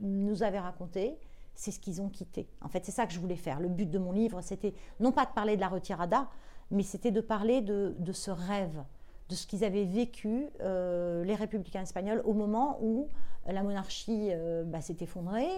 nous 0.00 0.42
avait 0.42 0.60
raconté, 0.60 1.18
c'est 1.56 1.72
ce 1.72 1.80
qu'ils 1.80 2.00
ont 2.00 2.08
quitté. 2.08 2.48
En 2.60 2.68
fait, 2.68 2.84
c'est 2.84 2.92
ça 2.92 3.06
que 3.06 3.12
je 3.12 3.18
voulais 3.18 3.36
faire. 3.36 3.58
Le 3.58 3.68
but 3.68 3.90
de 3.90 3.98
mon 3.98 4.12
livre, 4.12 4.40
c'était 4.42 4.74
non 5.00 5.10
pas 5.10 5.26
de 5.26 5.32
parler 5.32 5.56
de 5.56 5.60
la 5.60 5.68
retirada, 5.68 6.28
mais 6.70 6.82
c'était 6.82 7.10
de 7.10 7.20
parler 7.20 7.60
de, 7.60 7.94
ce 8.12 8.30
rêve 8.30 8.84
de 9.28 9.34
ce 9.34 9.46
qu'ils 9.46 9.64
avaient 9.64 9.84
vécu 9.84 10.48
les 10.60 11.34
républicains 11.34 11.82
espagnols 11.82 12.22
au 12.24 12.32
moment 12.32 12.78
où 12.80 13.08
la 13.46 13.62
monarchie 13.62 14.30
bah, 14.66 14.80
s'est 14.80 14.98
effondrée 15.00 15.48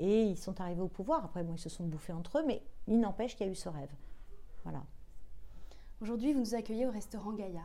et 0.00 0.22
ils 0.22 0.38
sont 0.38 0.60
arrivés 0.60 0.80
au 0.80 0.88
pouvoir. 0.88 1.24
Après, 1.24 1.44
bon, 1.44 1.54
ils 1.54 1.60
se 1.60 1.68
sont 1.68 1.84
bouffés 1.84 2.12
entre 2.12 2.38
eux, 2.38 2.44
mais 2.46 2.62
il 2.88 2.98
n'empêche 2.98 3.36
qu'il 3.36 3.46
y 3.46 3.48
a 3.48 3.52
eu 3.52 3.56
ce 3.56 3.68
rêve. 3.68 3.90
Voilà. 4.64 4.82
Aujourd'hui, 6.00 6.32
vous 6.32 6.40
nous 6.40 6.54
accueillez 6.54 6.86
au 6.86 6.90
restaurant 6.90 7.32
Gaïa, 7.32 7.64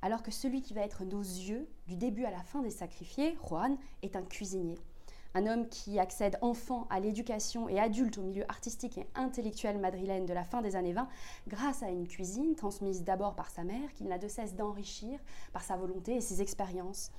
alors 0.00 0.22
que 0.22 0.30
celui 0.30 0.62
qui 0.62 0.72
va 0.72 0.80
être 0.80 1.04
nos 1.04 1.20
yeux, 1.20 1.68
du 1.86 1.96
début 1.96 2.24
à 2.24 2.30
la 2.30 2.42
fin 2.42 2.62
des 2.62 2.70
sacrifiés, 2.70 3.36
Juan, 3.46 3.76
est 4.02 4.16
un 4.16 4.22
cuisinier. 4.22 4.78
Un 5.36 5.46
homme 5.46 5.68
qui 5.68 5.98
accède 5.98 6.38
enfant 6.42 6.86
à 6.90 7.00
l'éducation 7.00 7.68
et 7.68 7.80
adulte 7.80 8.18
au 8.18 8.22
milieu 8.22 8.44
artistique 8.48 8.98
et 8.98 9.08
intellectuel 9.16 9.78
madrilène 9.78 10.26
de 10.26 10.32
la 10.32 10.44
fin 10.44 10.62
des 10.62 10.76
années 10.76 10.92
20 10.92 11.08
grâce 11.48 11.82
à 11.82 11.88
une 11.88 12.06
cuisine 12.06 12.54
transmise 12.54 13.02
d'abord 13.02 13.34
par 13.34 13.50
sa 13.50 13.64
mère 13.64 13.92
qu'il 13.94 14.06
n'a 14.06 14.18
de 14.18 14.28
cesse 14.28 14.54
d'enrichir 14.54 15.18
par 15.52 15.62
sa 15.62 15.76
volonté 15.76 16.14
et 16.14 16.20
ses 16.20 16.40
expériences. 16.40 17.10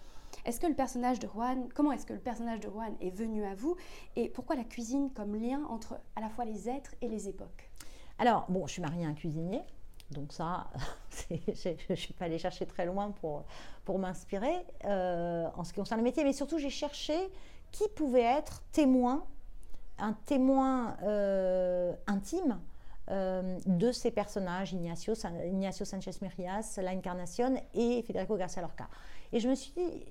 Est-ce 0.46 0.62
que 0.62 0.68
le 0.68 0.76
personnage 0.76 1.20
de 1.20 1.28
Juan, 1.28 1.68
comment 1.76 1.92
est-ce 1.92 2.06
que 2.06 2.14
le 2.14 2.20
personnage 2.20 2.62
de 2.62 2.70
Juan 2.70 2.96
est 3.02 3.10
venu 3.10 3.44
à 3.44 3.54
vous 3.54 3.76
et 4.16 4.30
pourquoi 4.30 4.56
la 4.56 4.64
cuisine 4.64 5.12
comme 5.12 5.36
lien 5.36 5.64
entre 5.70 6.00
à 6.16 6.22
la 6.22 6.30
fois 6.30 6.46
les 6.46 6.70
êtres 6.70 6.96
et 7.02 7.10
les 7.10 7.28
époques? 7.28 7.70
Alors, 8.18 8.46
bon, 8.48 8.66
je 8.66 8.74
suis 8.74 8.82
mariée 8.82 9.06
à 9.06 9.10
un 9.10 9.14
cuisinier, 9.14 9.62
donc 10.12 10.32
ça, 10.32 10.68
je 11.30 11.76
ne 11.90 11.96
suis 11.96 12.14
pas 12.14 12.26
allée 12.26 12.38
chercher 12.38 12.66
très 12.66 12.86
loin 12.86 13.12
pour, 13.12 13.44
pour 13.84 14.00
m'inspirer 14.00 14.66
euh, 14.86 15.48
en 15.56 15.64
ce 15.64 15.74
qui 15.74 15.80
concerne 15.80 16.00
le 16.00 16.06
métier, 16.06 16.24
mais 16.24 16.34
surtout 16.34 16.60
j'ai 16.60 16.70
cherché 16.70 17.16
qui 17.76 17.90
pouvait 17.90 18.22
être 18.22 18.64
témoin, 18.72 19.26
un 19.98 20.14
témoin 20.14 20.96
euh, 21.04 21.94
intime 22.08 22.58
euh, 23.12 23.60
de 23.66 23.92
ces 23.92 24.12
personnages, 24.12 24.72
Ignacio, 24.72 25.14
Sanchez 25.14 26.12
Mirias, 26.22 26.80
La 26.82 26.92
Encarnación 26.92 27.58
et 27.74 28.02
Federico 28.04 28.38
García 28.38 28.62
Lorca. 28.62 28.88
Et 29.34 29.42
je 29.42 29.50
me 29.50 29.56
suis 29.56 29.74
dit, 29.74 30.06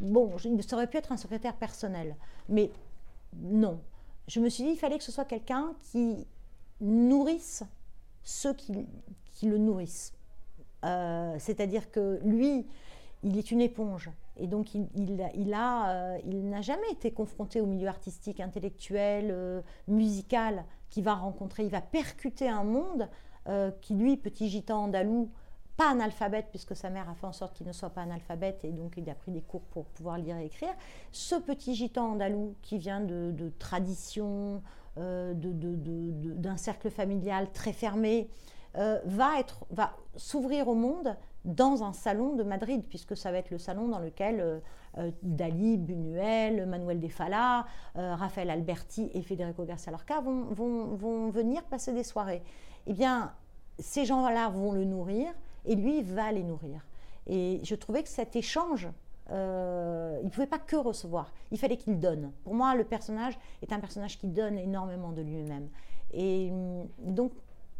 bon, 0.00 0.36
ça 0.66 0.74
aurait 0.74 0.88
pu 0.88 0.96
être 0.96 1.12
un 1.12 1.16
secrétaire 1.16 1.54
personnel, 1.54 2.16
mais 2.48 2.72
non. 3.36 3.80
Je 4.26 4.40
me 4.40 4.48
suis 4.48 4.64
dit, 4.64 4.70
il 4.70 4.78
fallait 4.78 4.98
que 4.98 5.04
ce 5.04 5.12
soit 5.12 5.26
quelqu'un 5.26 5.74
qui 5.92 6.26
nourrisse 6.80 7.62
ceux 8.24 8.54
qui, 8.54 8.84
le 9.42 9.58
nourrissent. 9.58 10.12
Euh, 10.84 11.36
c'est-à-dire 11.38 11.90
que 11.92 12.18
lui, 12.24 12.66
il 13.24 13.36
est 13.38 13.50
une 13.50 13.60
éponge. 13.60 14.10
Et 14.36 14.46
donc, 14.46 14.74
il, 14.74 15.54
a, 15.54 15.90
euh, 15.90 16.18
il 16.24 16.48
n'a 16.48 16.60
jamais 16.60 16.90
été 16.90 17.12
confronté 17.12 17.60
au 17.60 17.66
milieu 17.66 17.88
artistique, 17.88 18.40
intellectuel, 18.40 19.28
euh, 19.30 19.60
musical 19.88 20.64
qu'il 20.90 21.04
va 21.04 21.14
rencontrer. 21.14 21.64
Il 21.64 21.70
va 21.70 21.80
percuter 21.80 22.48
un 22.48 22.64
monde 22.64 23.08
qui, 23.82 23.94
lui, 23.94 24.16
petit 24.16 24.48
gitan 24.48 24.84
andalou, 24.84 25.28
pas 25.76 25.90
analphabète, 25.90 26.46
puisque 26.50 26.76
sa 26.76 26.90
mère 26.90 27.08
a 27.08 27.14
fait 27.14 27.26
en 27.26 27.32
sorte 27.32 27.54
qu'il 27.54 27.66
ne 27.66 27.72
soit 27.72 27.90
pas 27.90 28.02
analphabète, 28.02 28.64
et 28.64 28.70
donc 28.70 28.94
il 28.96 29.08
a 29.10 29.14
pris 29.14 29.32
des 29.32 29.42
cours 29.42 29.62
pour 29.62 29.86
pouvoir 29.86 30.18
lire 30.18 30.36
et 30.36 30.46
écrire. 30.46 30.74
Ce 31.10 31.34
petit 31.34 31.74
gitan 31.74 32.12
andalou 32.12 32.54
qui 32.62 32.78
vient 32.78 33.00
de, 33.00 33.52
tradition, 33.58 34.62
euh, 34.98 35.34
d'un 35.34 36.56
cercle 36.56 36.90
familial 36.90 37.50
très 37.52 37.72
fermé, 37.72 38.28
euh, 38.76 39.00
va, 39.04 39.38
être, 39.38 39.66
va 39.70 39.96
s'ouvrir 40.16 40.68
au 40.68 40.74
monde 40.74 41.16
dans 41.44 41.82
un 41.82 41.92
salon 41.92 42.34
de 42.34 42.42
Madrid, 42.42 42.82
puisque 42.88 43.16
ça 43.16 43.30
va 43.30 43.38
être 43.38 43.50
le 43.50 43.58
salon 43.58 43.88
dans 43.88 43.98
lequel 43.98 44.62
euh, 44.98 45.10
Dali, 45.22 45.76
Buñuel, 45.76 46.66
Manuel 46.66 47.00
de 47.00 47.08
Falla, 47.08 47.66
Raphaël 47.94 48.50
Alberti 48.50 49.10
et 49.12 49.22
Federico 49.22 49.64
Garcia 49.64 49.90
Lorca 49.90 50.20
vont, 50.20 50.44
vont, 50.44 50.94
vont, 50.94 51.30
venir 51.30 51.62
passer 51.64 51.92
des 51.92 52.04
soirées. 52.04 52.42
Eh 52.86 52.92
bien, 52.92 53.32
ces 53.78 54.04
gens-là 54.04 54.48
vont 54.48 54.72
le 54.72 54.84
nourrir 54.84 55.32
et 55.64 55.74
lui 55.74 56.02
va 56.02 56.30
les 56.32 56.44
nourrir. 56.44 56.86
Et 57.26 57.60
je 57.64 57.74
trouvais 57.74 58.02
que 58.02 58.08
cet 58.08 58.36
échange 58.36 58.88
euh, 59.30 60.18
il 60.20 60.26
ne 60.26 60.30
pouvait 60.30 60.46
pas 60.46 60.58
que 60.58 60.76
recevoir, 60.76 61.32
il 61.50 61.58
fallait 61.58 61.76
qu'il 61.76 61.98
donne. 61.98 62.32
Pour 62.44 62.54
moi, 62.54 62.74
le 62.74 62.84
personnage 62.84 63.38
est 63.62 63.72
un 63.72 63.80
personnage 63.80 64.18
qui 64.18 64.26
donne 64.26 64.58
énormément 64.58 65.12
de 65.12 65.22
lui-même. 65.22 65.68
Et 66.12 66.50
mm, 66.50 66.86
donc, 66.98 67.32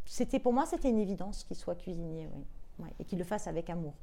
c'était 0.07 0.39
pour 0.39 0.53
moi, 0.53 0.65
c'était 0.67 0.89
une 0.89 0.99
évidence 0.99 1.45
qu'il 1.45 1.57
soit 1.57 1.75
cuisinier, 1.75 2.29
oui. 2.35 2.45
Et 2.99 3.05
qu'il 3.05 3.19
le 3.19 3.25
fasse 3.25 3.47
avec 3.47 3.71
amour. 3.71 3.95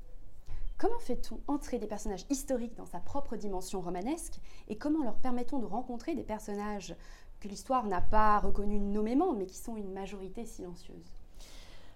Comment 0.77 0.99
fait-on 0.99 1.39
entrer 1.47 1.77
des 1.77 1.85
personnages 1.85 2.25
historiques 2.29 2.75
dans 2.75 2.85
sa 2.85 2.99
propre 2.99 3.35
dimension 3.35 3.81
romanesque 3.81 4.39
et 4.67 4.77
comment 4.77 5.03
leur 5.03 5.15
permettons 5.15 5.59
de 5.59 5.65
rencontrer 5.65 6.15
des 6.15 6.23
personnages 6.23 6.95
que 7.39 7.47
l'histoire 7.47 7.85
n'a 7.85 8.01
pas 8.01 8.39
reconnus 8.39 8.81
nommément 8.81 9.33
mais 9.33 9.45
qui 9.45 9.57
sont 9.57 9.77
une 9.77 9.91
majorité 9.91 10.45
silencieuse? 10.45 11.21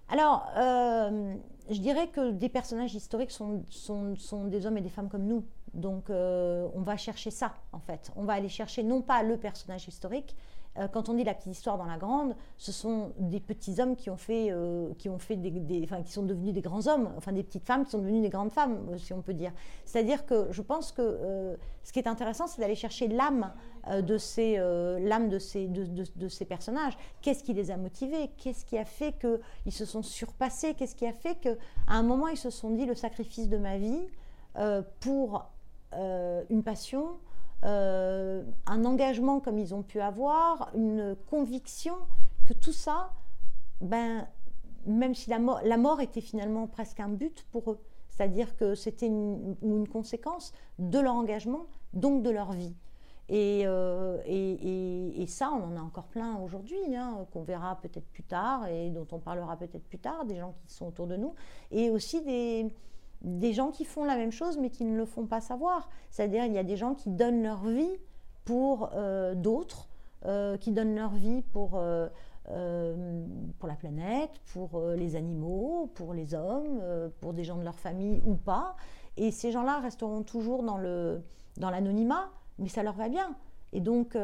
Alors, 0.10 0.46
euh, 0.56 1.36
je 1.70 1.80
dirais 1.80 2.10
que 2.10 2.30
des 2.32 2.50
personnages 2.50 2.94
historiques 2.94 3.32
sont, 3.32 3.64
sont, 3.70 4.46
des 4.46 4.68
hommes 4.68 4.78
et 4.78 4.82
des 4.82 4.90
femmes 4.90 5.10
comme 5.10 5.26
nous. 5.26 5.44
Donc, 5.76 6.10
euh, 6.10 6.68
on 6.74 6.82
va 6.82 6.98
chercher 6.98 7.32
ça, 7.32 7.54
en 7.74 7.80
fait. 7.80 8.12
On 8.16 8.24
va 8.24 8.34
aller 8.34 8.50
chercher 8.50 8.82
non 8.82 9.02
pas 9.02 9.24
le 9.24 9.38
personnage 9.38 9.88
historique, 9.88 10.36
euh, 10.78 10.88
quand 10.90 11.08
on 11.08 11.14
dit 11.14 11.24
la 11.24 11.34
petite 11.34 11.54
histoire 11.54 11.78
dans 11.78 11.86
la 11.86 11.98
grande, 11.98 12.36
ce 12.58 12.72
sont 12.74 13.14
des 13.18 13.40
petits 13.40 13.80
hommes 13.80 13.96
qui 13.96 14.10
ont 14.10 14.18
fait, 14.18 14.48
euh, 14.52 14.94
qui 14.98 15.08
ont 15.08 15.20
fait 15.20 15.38
des, 15.38 15.82
enfin, 15.84 16.02
qui 16.02 16.12
sont 16.12 16.24
devenus 16.24 16.54
des 16.54 16.62
grands 16.62 16.88
hommes, 16.88 17.10
enfin 17.16 17.32
des 17.32 17.44
petites 17.44 17.66
femmes 17.66 17.86
qui 17.86 17.92
sont 17.92 18.00
devenues 18.00 18.22
des 18.22 18.30
grandes 18.30 18.52
femmes, 18.52 18.98
si 18.98 19.14
on 19.14 19.22
peut 19.22 19.34
dire. 19.34 19.54
C'est-à-dire 19.86 20.26
que 20.26 20.48
je 20.52 20.62
pense 20.62 20.92
que 20.92 21.58
ce 21.84 21.94
qui 21.94 22.00
est 22.00 22.08
intéressant, 22.08 22.48
c'est 22.48 22.60
d'aller 22.60 22.76
chercher 22.76 23.08
l'âme 23.08 23.54
de 23.90 24.18
ces, 24.18 24.58
l'âme 24.58 25.30
de 25.30 25.40
ces, 25.40 25.68
de, 25.68 25.86
de, 26.16 26.28
ces 26.28 26.44
personnages. 26.44 26.98
Qu'est-ce 27.22 27.44
qui 27.44 27.54
les 27.54 27.72
a 27.72 27.78
motivés? 27.78 28.32
Qu'est-ce 28.38 28.66
qui 28.66 28.78
a 28.78 28.84
fait 28.86 29.14
qu'ils 29.14 29.72
se 29.72 29.86
sont 29.86 30.04
surpassés? 30.04 30.74
Qu'est-ce 30.74 30.96
qui 30.96 31.08
a 31.08 31.14
fait 31.14 31.36
qu'à 31.36 31.56
un 31.88 32.04
moment 32.04 32.28
ils 32.28 32.38
se 32.38 32.50
sont 32.50 32.72
dit 32.72 32.86
le 32.86 32.96
sacrifice 32.96 33.48
de 33.48 33.58
ma 33.58 33.78
vie 33.78 34.08
pour 35.00 35.46
une 35.94 36.64
passion 36.64 37.18
euh, 37.66 38.44
un 38.68 38.86
engagement 38.86 39.40
comme 39.40 39.58
ils 39.58 39.74
ont 39.74 39.82
pu 39.82 40.00
avoir, 40.00 40.70
une 40.76 41.16
conviction 41.30 41.96
que 42.46 42.54
tout 42.54 42.74
ça, 42.74 43.12
ben, 43.82 44.28
même 44.86 45.16
si 45.16 45.32
la 45.32 45.40
mort, 45.40 45.62
la 45.64 45.78
mort 45.78 46.00
était 46.00 46.22
finalement 46.22 46.68
presque 46.68 47.00
un 47.00 47.10
but 47.10 47.44
pour 47.52 47.72
eux, 47.72 47.80
c'est-à-dire 48.10 48.56
que 48.56 48.76
c'était 48.76 49.08
une, 49.08 49.56
une, 49.64 49.88
conséquence 49.88 50.54
de 50.78 51.00
leur 51.00 51.16
engagement, 51.16 51.66
donc 51.94 52.22
de 52.22 52.30
leur 52.30 52.52
vie. 52.52 52.76
Et, 53.30 53.64
euh, 53.66 54.22
et, 54.28 55.24
et, 55.24 55.26
ça, 55.26 55.50
on 55.52 55.74
en 55.74 55.76
a 55.76 55.82
encore 55.82 56.06
plein 56.06 56.38
aujourd'hui, 56.38 56.96
hein, 56.96 57.26
qu'on 57.34 57.42
verra 57.42 57.80
peut-être 57.82 58.06
plus 58.12 58.22
tard 58.22 58.68
et 58.68 58.92
dont 58.92 59.08
on 59.12 59.18
parlera 59.18 59.58
peut-être 59.58 59.88
plus 59.88 59.98
tard, 59.98 60.26
des 60.26 60.36
gens 60.36 60.54
qui 60.68 60.72
sont 60.76 60.86
autour 60.86 61.08
de 61.08 61.16
nous, 61.16 61.34
et 61.72 61.90
aussi 61.90 62.22
des, 62.22 62.72
des 63.22 63.54
gens 63.54 63.72
qui 63.72 63.86
font 63.86 64.04
la 64.04 64.16
même 64.16 64.32
chose 64.32 64.58
mais 64.58 64.70
qui 64.70 64.86
ne 64.86 64.98
le 64.98 65.06
font 65.06 65.26
pas 65.26 65.42
savoir. 65.42 65.90
C'est-à-dire 66.10 66.46
il 66.46 66.54
y 66.54 66.58
a 66.58 66.64
des 66.64 66.78
gens 66.78 66.94
qui 66.94 67.10
donnent 67.10 67.44
leur 67.44 67.64
vie 67.66 67.98
pour 68.46 68.92
euh, 68.94 69.36
d'autres, 69.36 69.90
euh, 70.26 70.56
qui 70.58 70.72
donnent 70.72 70.96
leur 70.96 71.14
vie 71.14 71.42
pour, 71.42 71.72
euh, 71.76 72.08
pour 73.60 73.68
la 73.68 73.76
planète, 73.76 74.32
pour 74.54 74.80
les 74.96 75.16
animaux, 75.16 75.92
pour 75.96 76.14
les 76.14 76.34
hommes, 76.34 76.82
pour 77.20 77.34
des 77.34 77.44
gens 77.44 77.58
de 77.58 77.64
leur 77.64 77.80
famille 77.80 78.22
ou 78.26 78.36
pas. 78.36 78.76
Et 79.18 79.32
ces 79.32 79.52
gens-là 79.52 79.80
resteront 79.80 80.24
toujours 80.24 80.64
dans, 80.64 80.78
le, 80.78 81.24
dans 81.58 81.70
l'anonymat, 81.70 82.30
mais 82.60 82.70
ça 82.70 82.84
leur 82.84 82.94
va 82.94 83.10
bien. 83.10 83.36
Et 83.74 83.82
donc, 83.82 84.16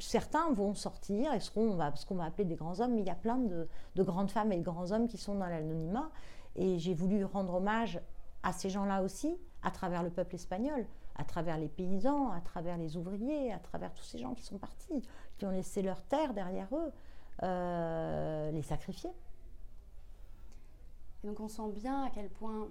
certains 0.00 0.50
vont 0.52 0.74
sortir 0.74 1.32
et 1.34 1.40
seront 1.40 1.78
ce 1.94 2.06
qu'on 2.06 2.16
va 2.16 2.24
appeler 2.24 2.44
des 2.44 2.56
grands 2.56 2.80
hommes, 2.80 2.94
mais 2.94 3.02
il 3.02 3.06
y 3.06 3.10
a 3.10 3.14
plein 3.14 3.36
de, 3.36 3.68
de, 3.94 4.02
grandes 4.02 4.30
femmes 4.30 4.50
et 4.52 4.56
de 4.56 4.64
grands 4.64 4.90
hommes 4.92 5.06
qui 5.08 5.18
sont 5.18 5.34
dans 5.34 5.46
l'anonymat. 5.46 6.10
Et 6.56 6.78
j'ai 6.78 6.94
voulu 6.94 7.24
rendre 7.24 7.54
hommage 7.54 8.00
à 8.42 8.52
ces 8.52 8.70
gens-là 8.70 9.02
aussi, 9.02 9.36
à 9.62 9.70
travers 9.70 10.02
le 10.02 10.10
peuple 10.10 10.34
espagnol, 10.34 10.86
à 11.16 11.24
travers 11.24 11.58
les 11.58 11.68
paysans, 11.68 12.30
à 12.30 12.40
travers 12.40 12.76
les 12.76 12.96
ouvriers, 12.96 13.52
à 13.52 13.58
travers 13.58 13.92
tous 13.92 14.04
ces 14.04 14.18
gens 14.18 14.34
qui 14.34 14.44
sont 14.44 14.58
partis, 14.58 15.02
qui 15.36 15.46
ont 15.46 15.50
laissé 15.50 15.82
leur 15.82 16.02
terre 16.02 16.34
derrière 16.34 16.68
eux, 16.74 16.92
euh, 17.42 18.50
les 18.50 18.62
sacrifier. 18.62 19.10
Et 21.22 21.26
donc 21.26 21.40
on 21.40 21.48
sent 21.48 21.70
bien 21.74 22.04
à 22.04 22.10
quel 22.10 22.30
point, 22.30 22.68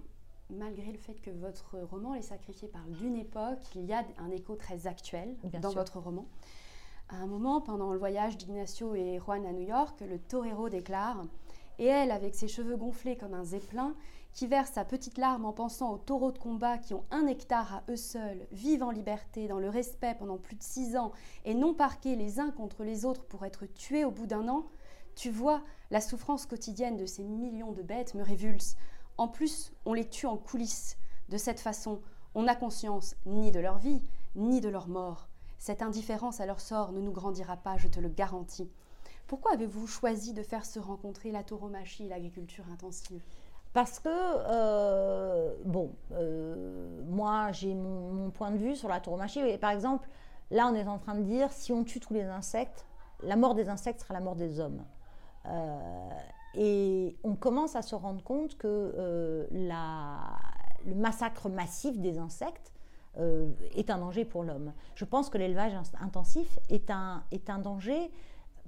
malgré 0.49 0.91
le 0.91 0.97
fait 0.97 1.15
que 1.21 1.29
votre 1.29 1.77
roman 1.77 2.13
Les 2.13 2.23
Sacrifiés 2.23 2.67
parle 2.67 2.91
d'une 2.91 3.15
époque, 3.15 3.59
il 3.75 3.85
y 3.85 3.93
a 3.93 4.03
un 4.17 4.31
écho 4.31 4.55
très 4.55 4.87
actuel 4.87 5.35
dans 5.61 5.71
votre 5.71 5.99
roman. 5.99 6.25
À 7.09 7.15
un 7.15 7.27
moment, 7.27 7.61
pendant 7.61 7.91
le 7.91 7.97
voyage 7.97 8.37
d'Ignacio 8.37 8.93
et 8.93 9.19
Juan 9.19 9.45
à 9.45 9.51
New 9.51 9.67
York, 9.67 10.01
le 10.01 10.19
torero 10.19 10.69
déclare 10.69 11.25
et 11.79 11.85
elle, 11.85 12.11
avec 12.11 12.35
ses 12.35 12.47
cheveux 12.47 12.77
gonflés 12.77 13.17
comme 13.17 13.33
un 13.33 13.43
zeppelin, 13.43 13.95
qui 14.33 14.45
verse 14.45 14.71
sa 14.71 14.85
petite 14.85 15.17
larme 15.17 15.45
en 15.45 15.53
pensant 15.53 15.91
aux 15.91 15.97
taureaux 15.97 16.31
de 16.31 16.37
combat 16.37 16.77
qui 16.77 16.93
ont 16.93 17.05
un 17.09 17.25
hectare 17.25 17.73
à 17.73 17.83
eux 17.89 17.95
seuls, 17.95 18.45
vivent 18.51 18.83
en 18.83 18.91
liberté, 18.91 19.47
dans 19.47 19.59
le 19.59 19.69
respect 19.69 20.15
pendant 20.19 20.37
plus 20.37 20.55
de 20.55 20.63
six 20.63 20.95
ans, 20.95 21.11
et 21.45 21.55
non 21.55 21.73
parqués 21.73 22.15
les 22.15 22.39
uns 22.39 22.51
contre 22.51 22.83
les 22.83 23.05
autres 23.05 23.25
pour 23.25 23.45
être 23.45 23.65
tués 23.65 24.05
au 24.05 24.11
bout 24.11 24.27
d'un 24.27 24.47
an, 24.47 24.67
tu 25.15 25.31
vois, 25.31 25.63
la 25.89 26.01
souffrance 26.01 26.45
quotidienne 26.45 26.95
de 26.95 27.05
ces 27.05 27.23
millions 27.23 27.71
de 27.71 27.81
bêtes 27.81 28.13
me 28.13 28.23
révulse. 28.23 28.75
En 29.17 29.27
plus, 29.27 29.73
on 29.85 29.93
les 29.93 30.07
tue 30.07 30.27
en 30.27 30.37
coulisses. 30.37 30.97
De 31.29 31.37
cette 31.37 31.59
façon, 31.59 32.01
on 32.35 32.43
n'a 32.43 32.55
conscience 32.55 33.15
ni 33.25 33.51
de 33.51 33.59
leur 33.59 33.79
vie, 33.79 34.01
ni 34.35 34.61
de 34.61 34.69
leur 34.69 34.87
mort. 34.87 35.27
Cette 35.57 35.81
indifférence 35.81 36.39
à 36.39 36.45
leur 36.45 36.61
sort 36.61 36.93
ne 36.93 37.01
nous 37.01 37.11
grandira 37.11 37.57
pas, 37.57 37.77
je 37.77 37.89
te 37.89 37.99
le 37.99 38.07
garantis. 38.07 38.71
Pourquoi 39.29 39.53
avez-vous 39.53 39.85
choisi 39.85 40.33
de 40.33 40.41
faire 40.41 40.65
se 40.65 40.79
rencontrer 40.79 41.31
la 41.31 41.43
tauromachie 41.43 42.05
et 42.05 42.09
l'agriculture 42.09 42.65
intensive? 42.73 43.21
Parce 43.73 43.99
que, 43.99 44.09
euh, 44.09 45.53
bon, 45.65 45.91
euh, 46.13 46.99
moi 47.05 47.51
j'ai 47.51 47.75
mon, 47.75 48.31
point 48.31 48.49
de 48.49 48.57
vue 48.57 48.75
sur 48.75 48.89
la 48.89 48.99
tauromachie. 48.99 49.39
Et 49.41 49.59
par 49.59 49.69
exemple, 49.69 50.09
là 50.49 50.67
on 50.67 50.73
est 50.73 50.87
en 50.87 50.97
train 50.97 51.13
de 51.13 51.21
dire 51.21 51.51
si 51.51 51.71
on 51.71 51.83
tue 51.83 51.99
tous 51.99 52.15
les 52.15 52.23
insectes, 52.23 52.87
la 53.21 53.35
mort 53.35 53.53
des 53.53 53.69
insectes 53.69 54.01
sera 54.01 54.15
la 54.15 54.19
mort 54.19 54.35
des 54.35 54.59
hommes. 54.59 54.83
Euh, 55.45 56.09
et 56.55 57.15
on 57.23 57.35
commence 57.35 57.75
à 57.75 57.83
se 57.83 57.93
rendre 57.93 58.23
compte 58.23 58.57
que 58.57 59.47
le 59.51 60.95
massacre 60.95 61.49
massif 61.49 61.99
des 61.99 62.17
insectes 62.17 62.73
est 63.75 63.91
un 63.91 63.99
danger 63.99 64.25
pour 64.25 64.43
l'homme. 64.43 64.73
Je 64.95 65.05
pense 65.05 65.29
que 65.29 65.37
l'élevage 65.37 65.73
intensif 66.01 66.57
est 66.69 66.89
un, 66.89 67.23
est 67.31 67.51
un 67.51 67.59
danger 67.59 68.09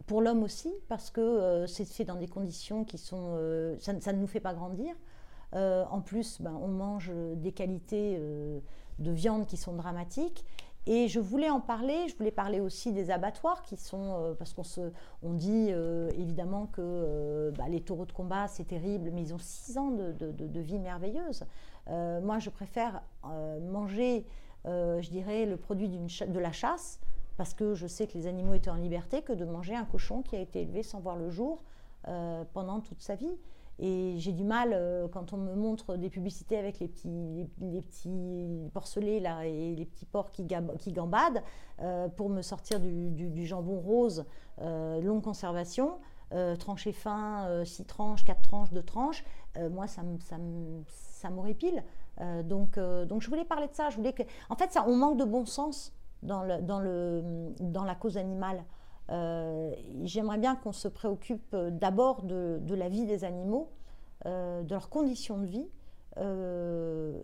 pour 0.07 0.21
l'homme 0.21 0.43
aussi, 0.43 0.73
parce 0.87 1.09
que 1.09 1.21
euh, 1.21 1.67
c'est 1.67 1.85
fait 1.85 2.05
dans 2.05 2.15
des 2.15 2.27
conditions 2.27 2.83
qui 2.83 2.97
sont... 2.97 3.35
Euh, 3.37 3.75
ça, 3.79 3.93
ne 3.93 4.19
nous 4.19 4.27
fait 4.27 4.39
pas 4.39 4.53
grandir. 4.53 4.95
Euh, 5.53 5.83
en 5.89 6.01
plus, 6.01 6.41
ben, 6.41 6.57
on 6.61 6.69
mange 6.69 7.11
des 7.35 7.51
qualités 7.51 8.17
de 8.99 9.11
viande 9.11 9.45
qui 9.45 9.57
sont 9.57 9.73
dramatiques. 9.73 10.45
Et 10.87 11.07
je 11.07 11.19
voulais 11.19 11.49
en 11.49 11.59
parler, 11.59 12.07
je 12.07 12.15
voulais 12.15 12.31
parler 12.31 12.59
aussi 12.59 12.91
des 12.91 13.11
abattoirs 13.11 13.61
qui 13.61 13.77
sont, 13.77 14.35
parce 14.39 14.53
qu'on 14.53 14.63
on 15.21 15.33
dit 15.33 15.69
évidemment 16.17 16.65
que 16.65 17.53
bah, 17.55 17.65
les 17.69 17.81
taureaux 17.81 18.07
de 18.07 18.11
combat 18.11 18.47
c'est 18.47 18.63
terrible, 18.63 19.11
mais 19.13 19.21
ils 19.21 19.33
ont 19.35 19.39
six 19.39 19.77
ans 19.77 19.91
de, 19.91 20.11
de 20.11 20.59
vie 20.59 20.79
merveilleuse. 20.79 21.45
moi 21.87 22.39
je 22.39 22.49
préfère 22.49 23.03
manger, 23.61 24.25
je 24.65 25.09
dirais, 25.11 25.45
le 25.45 25.57
produit 25.57 25.87
de 25.87 26.39
la 26.39 26.51
chasse 26.51 26.99
parce 27.37 27.53
que 27.53 27.73
je 27.73 27.87
sais 27.87 28.07
que 28.07 28.13
les 28.17 28.27
animaux 28.27 28.53
étaient 28.53 28.69
en 28.69 28.75
liberté, 28.75 29.21
que 29.21 29.33
de 29.33 29.45
manger 29.45 29.75
un 29.75 29.85
cochon 29.85 30.21
qui 30.21 30.35
a 30.35 30.39
été 30.39 30.61
élevé 30.61 30.83
sans 30.83 30.99
voir 30.99 31.15
le 31.15 31.29
jour 31.29 31.63
euh, 32.07 32.43
pendant 32.53 32.79
toute 32.79 33.01
sa 33.01 33.15
vie. 33.15 33.37
Et 33.77 34.15
j'ai 34.17 34.31
du 34.31 34.43
mal, 34.43 34.71
euh, 34.73 35.07
quand 35.07 35.33
on 35.33 35.37
me 35.37 35.53
montre 35.53 35.97
des 35.97 36.09
publicités 36.09 36.57
avec 36.57 36.79
les 36.79 36.87
petits, 36.87 37.47
les, 37.59 37.81
petits 37.81 38.69
porcelets 38.73 39.19
là, 39.19 39.45
et 39.45 39.75
les 39.75 39.85
petits 39.85 40.05
porcs 40.05 40.31
qui, 40.31 40.47
qui 40.79 40.91
gambadent, 40.91 41.43
euh, 41.79 42.07
pour 42.09 42.29
me 42.29 42.41
sortir 42.41 42.79
du, 42.79 43.45
jambon 43.45 43.79
rose, 43.79 44.25
longue 44.59 45.21
conservation, 45.21 45.99
tranché 46.59 46.91
fin, 46.91 47.63
6 47.65 47.85
tranches, 47.85 48.23
4 48.23 48.41
tranches, 48.41 48.71
2 48.71 48.81
tranches, 48.83 49.23
moi 49.69 49.87
ça, 49.87 50.01
ça, 50.21 50.37
ça 50.87 51.29
donc, 52.43 52.79
donc 52.79 53.21
je 53.21 53.29
voulais 53.29 53.45
parler 53.45 53.67
de 53.67 53.75
ça. 53.75 53.89
Je 53.89 53.97
voulais 53.97 54.13
que... 54.13 54.23
En 54.49 54.55
fait, 54.55 54.71
ça, 54.71 54.85
on 54.87 54.95
manque 54.95 55.17
de 55.17 55.25
bon 55.25 55.45
sens 55.45 55.93
dans, 56.23 56.43
la 56.43 57.95
cause 57.95 58.17
animale. 58.17 58.63
Euh, 59.09 59.73
j'aimerais 60.03 60.37
bien 60.37 60.55
qu'on 60.55 60.71
se 60.71 60.87
préoccupe 60.87 61.55
d'abord 61.55 62.23
de, 62.23 62.61
la 62.69 62.89
vie 62.89 63.05
des 63.05 63.23
animaux, 63.23 63.71
euh, 64.25 64.63
de 64.63 64.73
leurs 64.73 64.89
conditions 64.89 65.37
de 65.37 65.45
vie, 65.45 65.67
euh, 66.17 67.21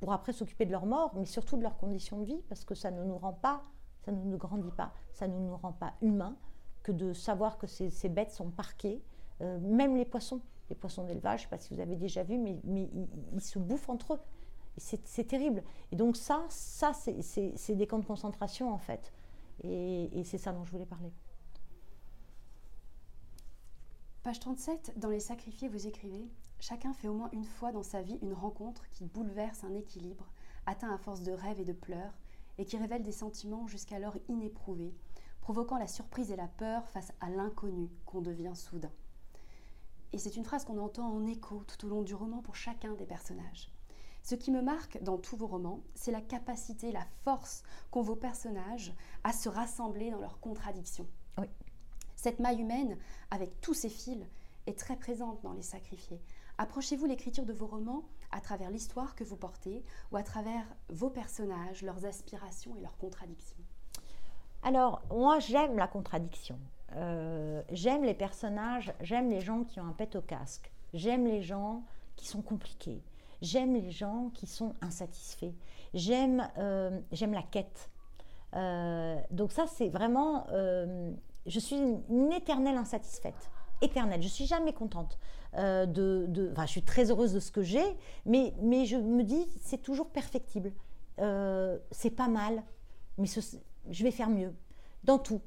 pour 0.00 0.12
après 0.12 0.32
s'occuper 0.32 0.66
de 0.66 0.72
leur 0.72 0.86
mort, 0.86 1.12
mais 1.14 1.24
surtout 1.24 1.56
de 1.56 1.62
leurs 1.62 1.76
conditions 1.76 2.18
de 2.18 2.24
vie, 2.24 2.42
parce 2.48 2.64
que 2.64 2.74
ça 2.74 2.90
ne 2.90 3.04
nous 3.04 3.16
rend 3.16 3.32
pas, 3.32 3.62
ça 4.04 4.12
ne 4.12 4.22
nous 4.24 4.36
grandit 4.36 4.72
pas, 4.72 4.92
ça 5.12 5.28
ne 5.28 5.38
nous 5.38 5.56
rend 5.56 5.72
pas 5.72 5.94
humains, 6.02 6.36
que 6.82 6.92
de 6.92 7.12
savoir 7.12 7.58
que 7.58 7.68
ces, 7.68 8.08
bêtes 8.08 8.32
sont 8.32 8.50
parquées, 8.50 9.00
même 9.40 9.96
les 9.96 10.04
poissons, 10.04 10.40
les 10.68 10.74
poissons 10.74 11.04
d'élevage, 11.04 11.42
je 11.42 11.46
ne 11.46 11.50
sais 11.50 11.56
pas 11.56 11.62
si 11.62 11.74
vous 11.74 11.80
avez 11.80 11.94
déjà 11.96 12.24
vu, 12.24 12.38
mais 12.38 12.58
ils 13.32 13.40
se 13.40 13.60
bouffent 13.60 13.88
entre 13.88 14.14
eux. 14.14 14.20
C'est 14.78 15.26
terrible. 15.26 15.62
Et 15.90 15.96
donc 15.96 16.16
ça, 16.16 16.44
ça 16.48 16.92
c'est 16.94 17.74
des 17.74 17.86
camps 17.86 17.98
de 17.98 18.06
concentration 18.06 18.72
en 18.72 18.78
fait. 18.78 19.12
Et, 19.64 20.22
c'est 20.24 20.38
ça 20.38 20.52
dont 20.52 20.64
je 20.64 20.70
voulais 20.70 20.86
parler. 20.86 21.12
Page 24.22 24.40
37, 24.40 24.98
dans 24.98 25.08
Les 25.08 25.20
Sacrifiés, 25.20 25.68
vous 25.68 25.86
écrivez 25.86 26.28
Chacun 26.58 26.92
fait 26.94 27.08
au 27.08 27.14
moins 27.14 27.28
une 27.32 27.44
fois 27.44 27.72
dans 27.72 27.82
sa 27.82 28.02
vie 28.02 28.18
une 28.22 28.32
rencontre 28.32 28.88
qui 28.90 29.04
bouleverse 29.04 29.64
un 29.64 29.74
équilibre, 29.74 30.30
atteint 30.64 30.94
à 30.94 30.98
force 30.98 31.22
de 31.22 31.32
rêves 31.32 31.60
et 31.60 31.64
de 31.64 31.72
pleurs, 31.72 32.14
et 32.56 32.64
qui 32.64 32.76
révèle 32.76 33.02
des 33.02 33.12
sentiments 33.12 33.66
jusqu'alors 33.66 34.16
inéprouvés, 34.28 34.94
provoquant 35.40 35.76
la 35.76 35.88
surprise 35.88 36.30
et 36.30 36.36
la 36.36 36.46
peur 36.46 36.88
face 36.88 37.12
à 37.20 37.30
l'inconnu 37.30 37.90
qu'on 38.06 38.20
devient 38.20 38.54
soudain. 38.54 38.92
Et 40.12 40.18
c'est 40.18 40.36
une 40.36 40.44
phrase 40.44 40.64
qu'on 40.64 40.78
entend 40.78 41.08
en 41.08 41.26
écho 41.26 41.64
tout 41.64 41.86
au 41.86 41.88
long 41.88 42.02
du 42.02 42.14
roman 42.14 42.42
pour 42.42 42.54
chacun 42.54 42.94
des 42.94 43.06
personnages. 43.06 43.72
Ce 44.22 44.36
qui 44.36 44.52
me 44.52 44.62
marque 44.62 45.02
dans 45.02 45.18
tous 45.18 45.36
vos 45.36 45.48
romans, 45.48 45.80
c'est 45.94 46.12
la 46.12 46.20
capacité, 46.20 46.92
la 46.92 47.06
force 47.24 47.64
qu'ont 47.90 48.02
vos 48.02 48.16
personnages 48.16 48.94
à 49.24 49.32
se 49.32 49.48
rassembler 49.48 50.10
dans 50.10 50.20
leurs 50.20 50.38
contradictions. 50.38 51.06
Cette 52.14 52.38
maille 52.38 52.60
humaine, 52.60 52.96
avec 53.32 53.60
tous 53.60 53.74
ses 53.74 53.88
fils, 53.88 54.24
est 54.68 54.78
très 54.78 54.94
présente 54.94 55.42
dans 55.42 55.52
Les 55.52 55.62
Sacrifiés. 55.62 56.20
Approchez-vous 56.56 57.06
l'écriture 57.06 57.44
de 57.44 57.52
vos 57.52 57.66
romans 57.66 58.04
à 58.30 58.40
travers 58.40 58.70
l'histoire 58.70 59.16
que 59.16 59.24
vous 59.24 59.36
portez 59.36 59.82
ou 60.12 60.16
à 60.16 60.22
travers 60.22 60.64
vos 60.88 61.10
personnages, 61.10 61.82
leurs 61.82 62.04
aspirations 62.04 62.76
et 62.76 62.80
leurs 62.80 62.96
contradictions 62.98 63.64
Alors, 64.62 65.02
moi, 65.10 65.40
j'aime 65.40 65.76
la 65.76 65.88
contradiction. 65.88 66.60
Euh, 66.94 67.62
j'aime 67.70 68.04
les 68.04 68.14
personnages, 68.14 68.92
j'aime 69.00 69.28
les 69.28 69.40
gens 69.40 69.64
qui 69.64 69.80
ont 69.80 69.86
un 69.86 69.92
pet 69.92 70.14
au 70.14 70.22
casque. 70.22 70.70
J'aime 70.94 71.26
les 71.26 71.42
gens 71.42 71.82
qui 72.14 72.28
sont 72.28 72.42
compliqués. 72.42 73.02
J'aime 73.42 73.74
les 73.74 73.90
gens 73.90 74.30
qui 74.34 74.46
sont 74.46 74.72
insatisfaits. 74.80 75.52
J'aime 75.94 76.48
euh, 76.58 77.00
j'aime 77.10 77.32
la 77.32 77.42
quête. 77.42 77.90
Euh, 78.54 79.16
donc 79.30 79.50
ça, 79.50 79.66
c'est 79.66 79.88
vraiment... 79.88 80.46
Euh, 80.52 81.10
je 81.46 81.58
suis 81.58 81.76
une, 81.76 82.32
éternelle 82.32 82.76
insatisfaite. 82.76 83.50
Éternelle. 83.80 84.22
Je 84.22 84.28
suis 84.28 84.46
jamais 84.46 84.72
contente. 84.72 85.18
de, 85.56 85.86
de, 86.28 86.54
je 86.56 86.66
suis 86.66 86.82
très 86.82 87.10
heureuse 87.10 87.32
de 87.32 87.40
ce 87.40 87.50
que 87.50 87.62
j'ai, 87.62 87.84
mais, 88.26 88.54
mais 88.62 88.86
je 88.86 88.96
me 88.96 89.24
dis, 89.24 89.44
c'est 89.60 89.82
toujours 89.82 90.10
perfectible. 90.10 90.72
c'est 91.18 92.14
pas 92.14 92.28
mal, 92.28 92.62
mais 93.18 93.26
je 93.90 94.04
vais 94.04 94.12
faire 94.12 94.30
mieux. 94.30 94.54
Dans 95.02 95.18
tout. 95.18 95.40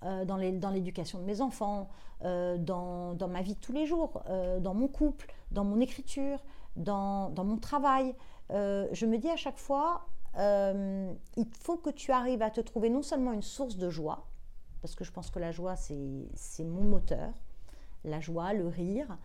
dans 0.00 0.36
l'éducation 0.38 1.18
de 1.18 1.24
mes 1.24 1.42
enfants, 1.42 1.90
dans, 2.22 3.28
ma 3.28 3.42
vie 3.42 3.56
de 3.56 3.60
tous 3.60 3.74
les 3.74 3.84
jours, 3.84 4.22
dans 4.60 4.72
mon 4.72 4.88
couple, 4.88 5.34
dans 5.50 5.64
mon 5.64 5.78
écriture, 5.80 6.42
dans, 6.76 7.32
mon 7.44 7.56
travail. 7.56 8.14
Euh, 8.50 8.88
je 8.92 9.06
me 9.06 9.18
dis 9.18 9.30
à 9.30 9.36
chaque 9.36 9.58
fois, 9.58 10.06
euh, 10.38 11.12
il 11.36 11.46
faut 11.60 11.76
que 11.76 11.90
tu 11.90 12.12
arrives 12.12 12.42
à 12.42 12.50
te 12.50 12.60
trouver 12.60 12.90
non 12.90 13.02
seulement 13.02 13.32
une 13.32 13.42
source 13.42 13.76
de 13.76 13.90
joie, 13.90 14.26
parce 14.80 14.94
que 14.94 15.04
je 15.04 15.12
pense 15.12 15.30
que 15.30 15.38
la 15.38 15.52
joie, 15.52 15.76
c'est 15.76 16.64
mon 16.64 16.82
moteur, 16.82 17.32
la 18.04 18.20
joie, 18.20 18.52
le 18.52 18.68
rire. 18.68 19.18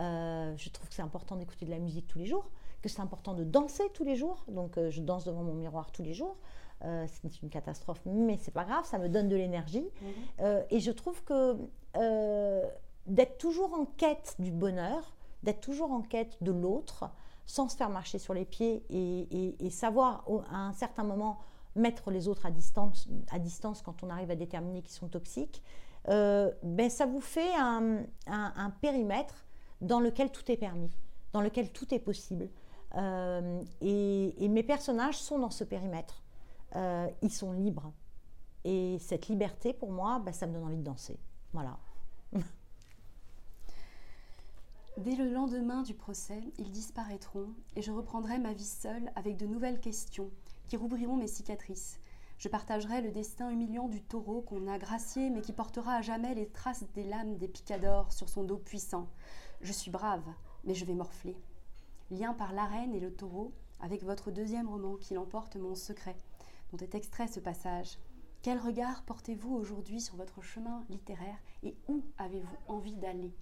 Euh, 0.00 0.54
je 0.56 0.68
trouve 0.70 0.88
que 0.88 0.94
c'est 0.94 1.02
important 1.02 1.36
d'écouter 1.36 1.66
de 1.66 1.70
la 1.70 1.78
musique 1.78 2.06
tous 2.08 2.18
les 2.18 2.26
jours, 2.26 2.50
que 2.82 2.88
c'est 2.88 3.00
important 3.00 3.34
de 3.34 3.44
danser 3.44 3.84
tous 3.94 4.04
les 4.04 4.16
jours. 4.16 4.44
Donc 4.48 4.78
je 4.90 5.00
danse 5.00 5.24
devant 5.24 5.42
mon 5.42 5.54
miroir 5.54 5.92
tous 5.92 6.02
les 6.02 6.14
jours. 6.14 6.36
c'est 6.82 7.42
une 7.42 7.48
catastrophe, 7.48 8.00
mais 8.04 8.36
c'est 8.38 8.50
pas 8.50 8.64
grave, 8.64 8.84
ça 8.84 8.98
me 8.98 9.08
donne 9.08 9.28
de 9.28 9.36
l'énergie. 9.36 9.88
Mhm. 10.40 10.64
et 10.70 10.80
je 10.80 10.90
trouve 10.90 11.22
que 11.24 11.56
d'être 13.06 13.38
toujours 13.38 13.74
en 13.74 13.84
quête 13.84 14.34
du 14.38 14.50
bonheur, 14.50 15.14
d'être 15.44 15.60
toujours 15.60 15.92
en 15.92 16.02
quête 16.02 16.42
de 16.42 16.50
l'autre, 16.50 17.10
sans 17.46 17.68
se 17.68 17.76
faire 17.76 17.90
marcher 17.90 18.18
sur 18.18 18.34
les 18.34 18.44
pieds 18.44 18.84
et, 18.90 19.70
savoir 19.70 20.24
à 20.50 20.56
un 20.56 20.72
certain 20.72 21.04
moment 21.04 21.38
mettre 21.76 22.10
les 22.10 22.28
autres 22.28 22.46
à 22.46 22.50
distance, 22.50 23.08
à 23.30 23.38
distance 23.38 23.82
quand 23.82 24.02
on 24.02 24.10
arrive 24.10 24.30
à 24.30 24.36
déterminer 24.36 24.82
qu'ils 24.82 24.94
sont 24.94 25.08
toxiques, 25.08 25.62
euh, 26.08 26.50
ben 26.62 26.90
ça 26.90 27.06
vous 27.06 27.20
fait 27.20 27.54
un, 27.56 28.04
périmètre 28.80 29.46
dans 29.80 30.00
lequel 30.00 30.30
tout 30.32 30.50
est 30.50 30.56
permis, 30.56 30.90
dans 31.32 31.40
lequel 31.40 31.70
tout 31.70 31.92
est 31.94 31.98
possible. 31.98 32.48
Euh, 32.96 33.62
et, 33.80 34.48
mes 34.48 34.62
personnages 34.62 35.18
sont 35.18 35.38
dans 35.38 35.50
ce 35.50 35.64
périmètre. 35.64 36.22
Euh, 36.76 37.08
ils 37.22 37.32
sont 37.32 37.52
libres. 37.52 37.92
Et 38.64 38.98
cette 38.98 39.28
liberté, 39.28 39.74
pour 39.74 39.92
moi, 39.92 40.20
ben, 40.24 40.32
ça 40.32 40.46
me 40.46 40.54
donne 40.54 40.64
envie 40.64 40.76
de 40.76 40.82
danser. 40.82 41.18
Voilà. 41.52 41.76
Dès 44.96 45.16
le 45.16 45.28
lendemain 45.28 45.82
du 45.82 45.92
procès, 45.92 46.40
ils 46.56 46.70
disparaîtront 46.70 47.52
et 47.74 47.82
je 47.82 47.90
reprendrai 47.90 48.38
ma 48.38 48.52
vie 48.52 48.64
seule 48.64 49.10
avec 49.16 49.36
de 49.36 49.44
nouvelles 49.44 49.80
questions 49.80 50.30
qui 50.68 50.76
rouvriront 50.76 51.16
mes 51.16 51.26
cicatrices. 51.26 51.98
Je 52.38 52.48
partagerai 52.48 53.02
le 53.02 53.10
destin 53.10 53.50
humiliant 53.50 53.88
du 53.88 54.00
taureau 54.00 54.42
qu'on 54.42 54.68
a 54.68 54.78
gracié 54.78 55.30
mais 55.30 55.40
qui 55.40 55.52
portera 55.52 55.96
à 55.96 56.00
jamais 56.00 56.36
les 56.36 56.48
traces 56.48 56.84
des 56.94 57.02
lames 57.02 57.36
des 57.38 57.48
picadors 57.48 58.12
sur 58.12 58.28
son 58.28 58.44
dos 58.44 58.56
puissant. 58.56 59.08
Je 59.62 59.72
suis 59.72 59.90
brave, 59.90 60.22
mais 60.62 60.74
je 60.74 60.84
vais 60.84 60.94
morfler. 60.94 61.36
Lien 62.12 62.32
par 62.32 62.52
l'arène 62.52 62.94
et 62.94 63.00
le 63.00 63.12
taureau 63.12 63.52
avec 63.80 64.04
votre 64.04 64.30
deuxième 64.30 64.68
roman 64.68 64.94
qui 64.94 65.14
l'emporte 65.14 65.56
mon 65.56 65.74
secret, 65.74 66.16
dont 66.70 66.78
est 66.78 66.94
extrait 66.94 67.26
ce 67.26 67.40
passage. 67.40 67.98
Quel 68.42 68.58
regard 68.58 69.02
portez-vous 69.02 69.56
aujourd'hui 69.56 70.00
sur 70.00 70.14
votre 70.14 70.40
chemin 70.40 70.84
littéraire 70.88 71.42
et 71.64 71.74
où 71.88 72.04
avez-vous 72.16 72.56
envie 72.68 72.96
d'aller? 72.96 73.34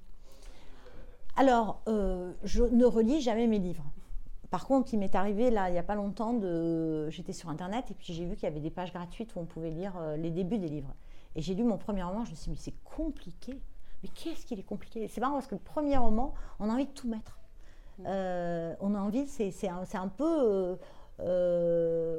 Alors, 1.37 1.81
euh, 1.88 2.33
je 2.45 2.62
ne 2.62 2.85
relis 2.85 3.21
jamais 3.21 3.47
mes 3.47 3.59
livres. 3.59 3.85
Par 4.51 4.66
contre, 4.66 4.92
il 4.92 4.99
m'est 4.99 5.14
arrivé, 5.14 5.51
là, 5.51 5.71
il 5.71 5.73
n'y 5.73 5.79
a 5.79 5.83
pas 5.83 5.95
longtemps, 5.95 6.35
de... 6.35 7.09
j'étais 7.09 7.33
sur 7.33 7.49
Internet 7.49 7.90
et 7.90 7.95
puis 7.95 8.12
j'ai 8.12 8.27
vu 8.27 8.35
qu'il 8.35 8.45
y 8.45 8.47
avait 8.47 8.61
des 8.61 8.71
pages 8.71 8.92
gratuites 8.92 9.35
où 9.35 9.38
on 9.38 9.47
pouvait 9.47 9.71
lire 9.71 9.95
euh, 9.99 10.16
les 10.16 10.31
débuts 10.31 10.59
des 10.59 10.68
livres. 10.68 10.95
Et 11.35 11.40
j'ai 11.40 11.55
lu 11.55 11.64
mon 11.64 11.79
premier 11.79 12.03
roman, 12.03 12.27
je 12.27 12.33
me 12.33 12.37
suis 12.37 12.45
dit, 12.45 12.51
mais 12.51 12.57
c'est 12.59 12.85
compliqué. 12.85 13.59
Mais 14.03 14.11
qu'est-ce 14.11 14.45
qu'il 14.45 14.59
est 14.59 14.64
compliqué? 14.64 15.09
C'est 15.09 15.23
marrant 15.23 15.35
parce 15.35 15.47
que 15.47 15.55
le 15.55 15.61
premier 15.61 15.97
roman, 15.97 16.35
on 16.61 16.68
a 16.68 16.73
envie 16.73 16.87
de 16.87 16.90
tout 16.90 17.09
mettre. 17.09 17.38
Mm. 17.99 18.07
on 18.81 18.95
a 18.95 18.99
envie, 18.99 19.27
c'est 19.27 19.68
un, 19.68 19.85
un, 19.95 20.09
peu, 20.09 20.77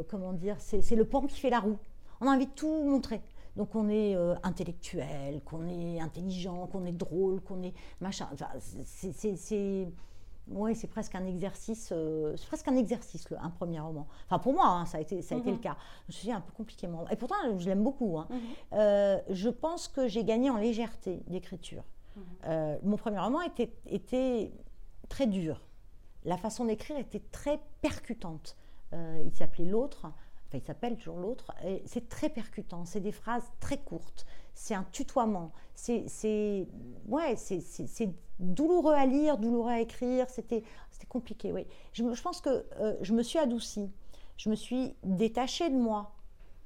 comment 0.09 0.33
dire, 0.33 0.55
c'est 0.59 0.95
le 0.95 1.05
pan 1.05 1.21
qui 1.21 1.39
fait 1.39 1.49
la 1.49 1.59
roue. 1.59 1.77
On 2.21 2.27
a 2.27 2.31
envie 2.31 2.47
de 2.47 2.51
tout 2.51 2.83
montrer. 2.83 3.21
Donc 3.55 3.75
on 3.75 3.89
est 3.89 4.15
intellectuel, 4.43 5.41
qu'on 5.43 5.67
est 5.67 5.99
intelligent, 5.99 6.67
qu'on 6.67 6.85
est 6.85 6.91
drôle, 6.91 7.39
qu'on 7.41 7.61
est 7.61 7.73
machin. 8.01 8.27
Enfin, 8.33 8.47
c'est 8.59 9.87
oui, 10.47 10.75
c'est 10.75 10.87
presque 10.87 11.15
un 11.15 11.25
exercice, 11.25 11.89
euh, 11.93 12.35
c'est 12.35 12.47
presque 12.47 12.67
un 12.67 12.75
exercice, 12.75 13.25
un 13.39 13.49
premier 13.49 13.79
roman. 13.79 14.07
Enfin, 14.25 14.39
pour 14.39 14.53
moi, 14.53 14.67
hein, 14.67 14.85
ça 14.85 14.97
a 14.97 15.01
été, 15.01 15.21
ça 15.21 15.35
a 15.35 15.37
été 15.37 15.49
le 15.49 15.55
mhm. 15.55 15.61
cas. 15.61 15.77
Je 16.01 16.07
me 16.07 16.11
suis 16.11 16.25
dit 16.27 16.31
un 16.31 16.41
peu 16.41 16.51
compliqué. 16.51 16.87
Et 17.11 17.15
pourtant, 17.15 17.35
je 17.57 17.65
l'aime 17.65 17.83
beaucoup. 17.83 18.17
Hein. 18.17 18.27
Mhm. 18.29 18.39
Euh, 18.73 19.19
je 19.29 19.49
pense 19.49 19.87
que 19.87 20.07
j'ai 20.07 20.23
gagné 20.23 20.49
en 20.49 20.57
légèreté 20.57 21.23
d'écriture. 21.27 21.83
Mhm. 22.15 22.23
Euh, 22.45 22.77
mon 22.83 22.97
premier 22.97 23.19
roman 23.19 23.41
était, 23.41 23.73
était 23.85 24.51
très 25.07 25.27
dur. 25.27 25.61
La 26.25 26.37
façon 26.37 26.65
d'écrire 26.65 26.97
était 26.97 27.21
très 27.31 27.59
percutante. 27.81 28.57
il 28.93 29.33
s'appelait 29.33 29.65
L'autre. 29.65 30.07
Il 30.53 30.61
s'appelle 30.61 30.97
toujours 30.97 31.17
L'autre. 31.17 31.53
C'est 31.85 32.09
très 32.09 32.29
percutant. 32.29 32.85
C'est 32.85 32.99
des 32.99 33.11
phrases 33.11 33.51
très 33.59 33.77
courtes 33.77 34.25
c'est 34.53 34.73
un 34.73 34.85
tutoiement. 34.91 35.51
C'est 35.75 36.67
ouais, 37.07 37.35
douloureux 38.39 38.93
à 38.93 39.05
lire, 39.05 39.37
douloureux 39.37 39.71
à 39.71 39.79
écrire. 39.79 40.29
C'était 40.29 40.63
compliqué, 41.09 41.51
oui. 41.51 41.65
Je, 41.93 42.03
pense 42.21 42.41
que 42.41 42.65
euh, 42.79 42.95
je 43.01 43.13
me 43.13 43.23
suis 43.23 43.39
adoucie. 43.39 43.91
Je 44.37 44.49
me 44.49 44.55
suis 44.55 44.95
détachée 45.03 45.69
de 45.69 45.75
moi, 45.75 46.11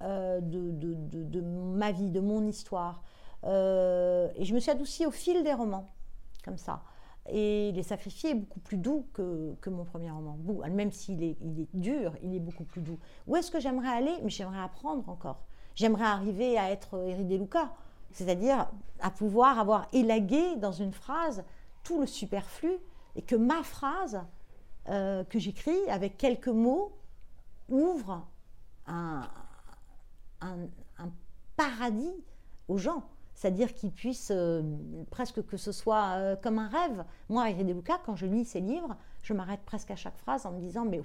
euh, 0.02 0.40
de, 0.42 1.42
ma 1.42 1.92
vie, 1.92 2.12
de 2.12 2.20
mon 2.20 2.46
histoire. 2.46 3.04
Euh, 3.44 4.30
et 4.36 4.46
je 4.46 4.54
me 4.54 4.60
suis 4.60 4.72
adoucie 4.72 5.06
au 5.06 5.12
fil 5.12 5.44
des 5.44 5.54
romans, 5.54 5.88
comme 6.44 6.58
ça. 6.58 6.84
Et 7.30 7.72
Les 7.74 7.84
Sacrifiés 7.84 8.32
est 8.32 8.36
beaucoup 8.36 8.60
plus 8.60 8.78
doux 8.78 9.06
que, 9.14 9.56
que 9.62 9.70
mon 9.70 9.84
premier 9.84 10.10
roman. 10.10 10.38
Même 10.72 10.92
s'il 10.92 11.24
est, 11.24 11.38
il 11.42 11.62
est 11.62 11.76
dur, 11.76 12.16
il 12.24 12.36
est 12.36 12.40
beaucoup 12.40 12.64
plus 12.64 12.82
doux. 12.82 13.00
Où 13.28 13.36
est-ce 13.36 13.52
que 13.52 13.60
j'aimerais 13.60 13.90
aller? 13.90 14.16
Mais 14.24 14.30
j'aimerais 14.30 14.62
apprendre 14.62 15.08
encore. 15.10 15.44
J'aimerais 15.76 16.06
arriver 16.06 16.58
à 16.58 16.72
être 16.72 16.98
Eri 17.08 17.38
Luca, 17.38 17.72
c'est-à-dire 18.12 18.68
à 19.00 19.12
pouvoir 19.12 19.60
avoir 19.60 19.88
élagué 19.94 20.56
dans 20.56 20.72
une 20.72 20.94
phrase 20.94 21.44
tout 21.84 22.00
le 22.00 22.08
superflu 22.08 22.72
et 23.16 23.22
que 23.22 23.36
ma 23.36 23.62
phrase 23.64 24.22
euh, 24.90 25.24
que 25.26 25.38
j'écris 25.38 25.90
avec 25.90 26.18
quelques 26.18 26.48
mots 26.48 26.98
ouvre 27.70 28.26
un, 28.88 29.28
paradis 31.56 32.14
aux 32.68 32.78
gens. 32.78 33.04
C'est-à-dire 33.38 33.76
qu'ils 33.76 33.92
puissent 33.92 34.32
euh, 34.34 34.64
presque 35.12 35.46
que 35.46 35.58
ce 35.58 35.72
soit 35.72 36.16
euh, 36.16 36.36
comme 36.36 36.58
un 36.58 36.70
rêve. 36.70 37.06
Moi, 37.30 37.52
Eri 37.52 37.66
Luca, 37.66 38.02
quand 38.04 38.16
je 38.16 38.26
lis 38.26 38.46
ses 38.46 38.62
livres, 38.62 38.98
je 39.22 39.32
m'arrête 39.34 39.60
presque 39.64 39.92
à 39.92 39.96
chaque 39.96 40.18
phrase 40.18 40.48
en 40.48 40.54
me 40.54 40.60
disant 40.60 40.86
mais 40.86 41.02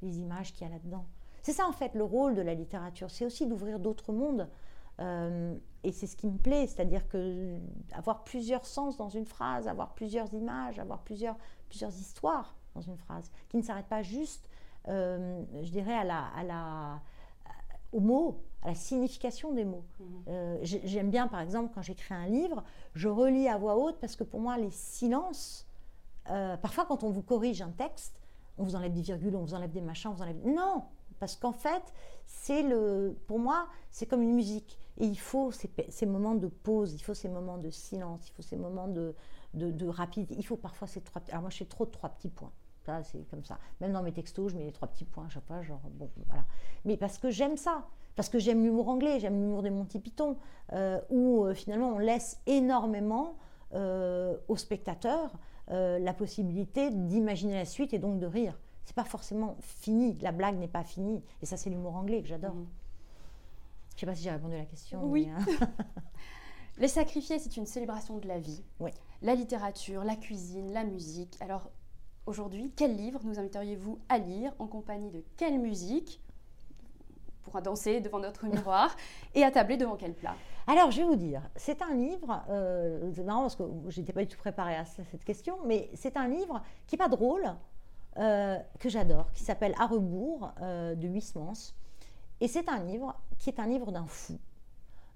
les 0.00 0.20
images 0.20 0.52
qu'il 0.52 0.64
y 0.64 0.70
a 0.70 0.72
là-dedans. 0.72 1.04
C'est 1.42 1.52
ça 1.52 1.66
en 1.66 1.72
fait 1.72 1.96
le 1.96 2.04
rôle 2.04 2.36
de 2.36 2.40
la 2.40 2.54
littérature, 2.54 3.10
c'est 3.10 3.26
aussi 3.26 3.48
d'ouvrir 3.48 3.80
d'autres 3.80 4.12
mondes. 4.12 4.48
Euh, 5.00 5.56
et 5.82 5.90
c'est 5.90 6.06
ce 6.06 6.16
qui 6.16 6.28
me 6.28 6.38
plaît, 6.38 6.68
c'est-à-dire 6.68 7.08
que 7.08 7.58
avoir 7.92 8.22
plusieurs 8.22 8.64
sens 8.64 8.96
dans 8.96 9.08
une 9.08 9.26
phrase, 9.26 9.66
avoir 9.66 9.92
plusieurs 9.94 10.32
images, 10.34 10.78
avoir 10.78 11.00
plusieurs, 11.00 11.36
plusieurs 11.68 11.90
histoires 11.90 12.54
dans 12.76 12.80
une 12.80 12.96
phrase, 12.96 13.32
qui 13.48 13.56
ne 13.56 13.62
s'arrête 13.62 13.88
pas 13.88 14.02
juste, 14.02 14.48
euh, 14.86 15.42
je 15.64 15.70
dirais, 15.70 15.94
à 15.94 16.04
la, 16.04 16.26
à 16.36 16.44
la, 16.44 17.00
aux 17.94 18.00
mots, 18.00 18.42
à 18.62 18.68
la 18.68 18.74
signification 18.74 19.52
des 19.52 19.64
mots. 19.64 19.84
Mhm. 19.98 20.06
Euh, 20.28 20.58
j'aime 20.62 21.10
bien, 21.10 21.28
par 21.28 21.40
exemple, 21.40 21.72
quand 21.74 21.82
j'écris 21.82 22.14
un 22.14 22.26
livre, 22.26 22.62
je 22.94 23.08
relis 23.08 23.48
à 23.48 23.56
voix 23.56 23.76
haute 23.76 23.96
parce 24.00 24.16
que 24.16 24.24
pour 24.24 24.40
moi, 24.40 24.58
les 24.58 24.70
silences, 24.70 25.66
parfois 26.24 26.86
quand 26.86 27.04
on 27.04 27.10
vous 27.10 27.22
corrige 27.22 27.60
un 27.62 27.70
texte, 27.70 28.18
on 28.58 28.64
vous 28.64 28.76
enlève 28.76 28.92
des 28.92 29.02
virgules, 29.02 29.34
on 29.36 29.42
vous 29.42 29.54
enlève 29.54 29.72
des 29.72 29.80
machins, 29.80 30.10
on 30.10 30.14
vous 30.14 30.22
enlève... 30.22 30.38
Non, 30.46 30.84
parce 31.18 31.36
qu'en 31.36 31.52
fait, 31.52 31.82
c'est 32.26 32.62
le, 32.62 33.16
pour 33.26 33.38
moi, 33.38 33.68
c'est 33.90 34.06
comme 34.06 34.22
une 34.22 34.34
musique. 34.34 34.78
Et 34.98 35.06
il 35.06 35.18
faut 35.18 35.50
ces, 35.50 36.06
moments 36.06 36.34
de 36.34 36.46
pause, 36.46 36.92
il 36.92 37.00
faut 37.00 37.14
ces 37.14 37.28
moments 37.28 37.58
de 37.58 37.70
silence, 37.70 38.28
il 38.28 38.32
faut 38.32 38.42
ces 38.42 38.56
moments 38.56 38.88
de, 38.88 39.14
de, 39.54 39.88
rapidité. 39.88 40.34
Il 40.38 40.44
faut 40.44 40.56
parfois 40.56 40.86
ces 40.86 41.00
trois. 41.00 41.20
Alors 41.30 41.42
moi, 41.42 41.50
je 41.50 41.56
fais 41.56 41.64
trop 41.64 41.84
de 41.84 41.90
trois 41.90 42.10
petits 42.10 42.28
points. 42.28 42.52
Ça, 42.84 43.02
c'est 43.02 43.26
comme 43.30 43.44
ça. 43.44 43.58
Même 43.80 43.92
dans 43.92 44.02
mes 44.02 44.12
textos, 44.12 44.52
je 44.52 44.58
mets 44.58 44.64
les 44.64 44.72
trois 44.72 44.88
petits 44.88 45.04
points 45.04 45.26
à 45.26 45.28
chaque 45.28 45.46
fois, 45.46 45.62
genre 45.62 45.80
bon, 45.92 46.10
voilà. 46.26 46.44
Mais 46.84 46.96
parce 46.96 47.18
que 47.18 47.30
j'aime 47.30 47.56
ça, 47.56 47.86
parce 48.14 48.28
que 48.28 48.38
j'aime 48.38 48.62
l'humour 48.62 48.88
anglais, 48.88 49.20
j'aime 49.20 49.40
l'humour 49.40 49.62
des 49.62 49.70
Monty 49.70 49.98
Python, 49.98 50.36
euh, 50.72 51.00
où 51.08 51.44
euh, 51.44 51.54
finalement 51.54 51.88
on 51.88 51.98
laisse 51.98 52.40
énormément 52.46 53.36
euh, 53.72 54.36
aux 54.48 54.56
spectateurs 54.56 55.32
la 55.68 56.12
possibilité 56.12 56.90
d'imaginer 56.90 57.54
la 57.54 57.64
suite 57.64 57.94
et 57.94 57.98
donc 57.98 58.18
de 58.18 58.26
rire 58.26 58.58
c'est 58.84 58.94
pas 58.94 59.04
forcément 59.04 59.56
fini. 59.60 60.16
La 60.20 60.32
blague 60.32 60.58
n'est 60.58 60.68
pas 60.68 60.84
finie. 60.84 61.22
Et 61.42 61.46
ça, 61.46 61.56
c'est 61.56 61.70
l'humour 61.70 61.96
anglais 61.96 62.22
que 62.22 62.28
j'adore. 62.28 62.54
Mhm. 62.54 62.66
Je 63.94 64.00
sais 64.00 64.06
pas 64.06 64.14
si 64.14 64.22
j'ai 64.22 64.30
répondu 64.30 64.54
à 64.54 64.58
la 64.58 64.64
question. 64.64 65.04
Oui. 65.04 65.28
Euh, 65.30 65.66
Les 66.78 66.88
sacrifiés, 66.88 67.38
c'est 67.38 67.56
une 67.56 67.66
célébration 67.66 68.18
de 68.18 68.26
la 68.26 68.38
vie. 68.38 68.62
Oui. 68.80 68.90
La 69.22 69.34
littérature, 69.34 70.04
la 70.04 70.16
cuisine, 70.16 70.72
la 70.72 70.84
musique. 70.84 71.36
Alors, 71.40 71.70
aujourd'hui, 72.26 72.72
quel 72.76 72.96
livre 72.96 73.20
nous 73.24 73.38
inviteriez-vous 73.38 73.98
à 74.08 74.18
lire 74.18 74.52
en 74.58 74.66
compagnie 74.66 75.10
de 75.10 75.22
quelle 75.36 75.58
musique 75.58 76.20
pour 77.42 77.60
danser 77.60 78.00
devant 78.00 78.20
notre 78.20 78.46
miroir 78.46 78.96
et 79.34 79.42
tabler 79.52 79.76
devant 79.76 79.96
quel 79.96 80.14
plat 80.14 80.34
alors, 80.66 80.90
je 80.90 81.02
vais 81.02 81.06
vous 81.06 81.16
dire, 81.16 81.42
c'est 81.56 81.82
un 81.82 81.94
livre, 81.94 82.42
euh, 82.48 83.12
c'est 83.14 83.22
marrant 83.22 83.42
parce 83.42 83.54
que 83.54 83.64
je 83.88 84.00
n'étais 84.00 84.14
pas 84.14 84.22
du 84.22 84.28
tout 84.28 84.38
préparée 84.38 84.76
à 84.76 84.86
cette 84.86 85.22
question, 85.22 85.58
mais 85.66 85.90
c'est 85.92 86.16
un 86.16 86.26
livre 86.26 86.62
qui 86.86 86.94
n'est 86.94 86.98
pas 86.98 87.08
drôle, 87.08 87.44
euh, 88.16 88.58
que 88.78 88.88
j'adore, 88.88 89.30
qui 89.32 89.42
s'appelle 89.42 89.74
À 89.78 89.86
rebours 89.86 90.52
euh, 90.62 90.94
de 90.94 91.06
Huysmans. 91.06 91.74
Et 92.40 92.48
c'est 92.48 92.68
un 92.68 92.78
livre 92.78 93.14
qui 93.38 93.50
est 93.50 93.58
un 93.58 93.66
livre 93.66 93.92
d'un 93.92 94.06
fou. 94.06 94.38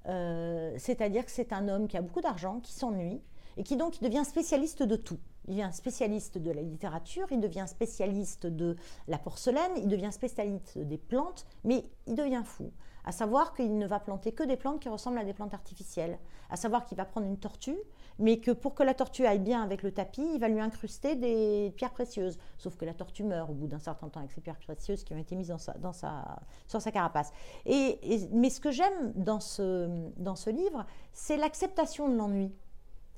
Euh, 0.06 0.74
c'est-à-dire 0.78 1.24
que 1.24 1.30
c'est 1.30 1.52
un 1.52 1.68
homme 1.68 1.86
qui 1.86 1.96
a 1.96 2.02
beaucoup 2.02 2.20
d'argent, 2.20 2.60
qui 2.60 2.72
s'ennuie, 2.72 3.22
et 3.58 3.64
qui 3.64 3.76
donc 3.76 4.00
devient 4.00 4.24
spécialiste 4.24 4.82
de 4.82 4.96
tout. 4.96 5.18
Il 5.46 5.56
devient 5.56 5.70
spécialiste 5.72 6.38
de 6.38 6.50
la 6.50 6.62
littérature, 6.62 7.26
il 7.30 7.40
devient 7.40 7.66
spécialiste 7.66 8.46
de 8.46 8.76
la 9.08 9.18
porcelaine, 9.18 9.72
il 9.76 9.88
devient 9.88 10.12
spécialiste 10.12 10.78
des 10.78 10.98
plantes, 10.98 11.44
mais 11.64 11.84
il 12.06 12.14
devient 12.14 12.42
fou 12.44 12.70
à 13.08 13.12
savoir 13.12 13.54
qu'il 13.54 13.78
ne 13.78 13.86
va 13.86 14.00
planter 14.00 14.32
que 14.32 14.42
des 14.42 14.58
plantes 14.58 14.80
qui 14.80 14.90
ressemblent 14.90 15.16
à 15.16 15.24
des 15.24 15.32
plantes 15.32 15.54
artificielles, 15.54 16.18
à 16.50 16.56
savoir 16.56 16.84
qu'il 16.84 16.98
va 16.98 17.06
prendre 17.06 17.26
une 17.26 17.38
tortue, 17.38 17.78
mais 18.18 18.38
que 18.38 18.50
pour 18.50 18.74
que 18.74 18.82
la 18.82 18.92
tortue 18.92 19.24
aille 19.24 19.38
bien 19.38 19.62
avec 19.62 19.82
le 19.82 19.92
tapis, 19.92 20.26
il 20.34 20.38
va 20.38 20.48
lui 20.48 20.60
incruster 20.60 21.16
des 21.16 21.72
pierres 21.74 21.94
précieuses. 21.94 22.38
Sauf 22.58 22.76
que 22.76 22.84
la 22.84 22.92
tortue 22.92 23.24
meurt 23.24 23.48
au 23.48 23.54
bout 23.54 23.66
d'un 23.66 23.78
certain 23.78 24.10
temps 24.10 24.20
avec 24.20 24.32
ces 24.32 24.42
pierres 24.42 24.58
précieuses 24.58 25.04
qui 25.04 25.14
ont 25.14 25.18
été 25.18 25.36
mises 25.36 25.48
dans 25.48 25.92
sa, 25.94 26.36
sur 26.66 26.82
sa 26.82 26.92
carapace. 26.92 27.32
Mais 27.64 28.50
ce 28.50 28.60
que 28.60 28.70
j'aime 28.70 29.14
dans 29.14 29.40
ce 29.40 30.50
livre, 30.50 30.84
c'est 31.14 31.38
l'acceptation 31.38 32.10
de 32.10 32.14
l'ennui. 32.14 32.52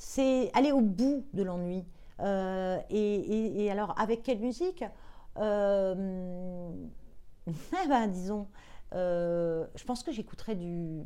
C'est 0.02 0.50
aller 0.54 0.72
au 0.72 0.80
bout 0.80 1.26
de 1.34 1.42
l'ennui. 1.42 1.84
Euh, 2.20 2.78
et, 2.88 3.70
alors, 3.70 3.94
avec 4.00 4.22
quelle 4.22 4.38
musique 4.38 4.82
euh, 5.36 6.70
eh 7.46 7.52
ben, 7.88 8.06
Disons, 8.08 8.48
euh, 8.94 9.66
je 9.74 9.84
pense 9.84 10.02
que 10.02 10.10
j'écouterais 10.10 10.54
du, 10.54 11.02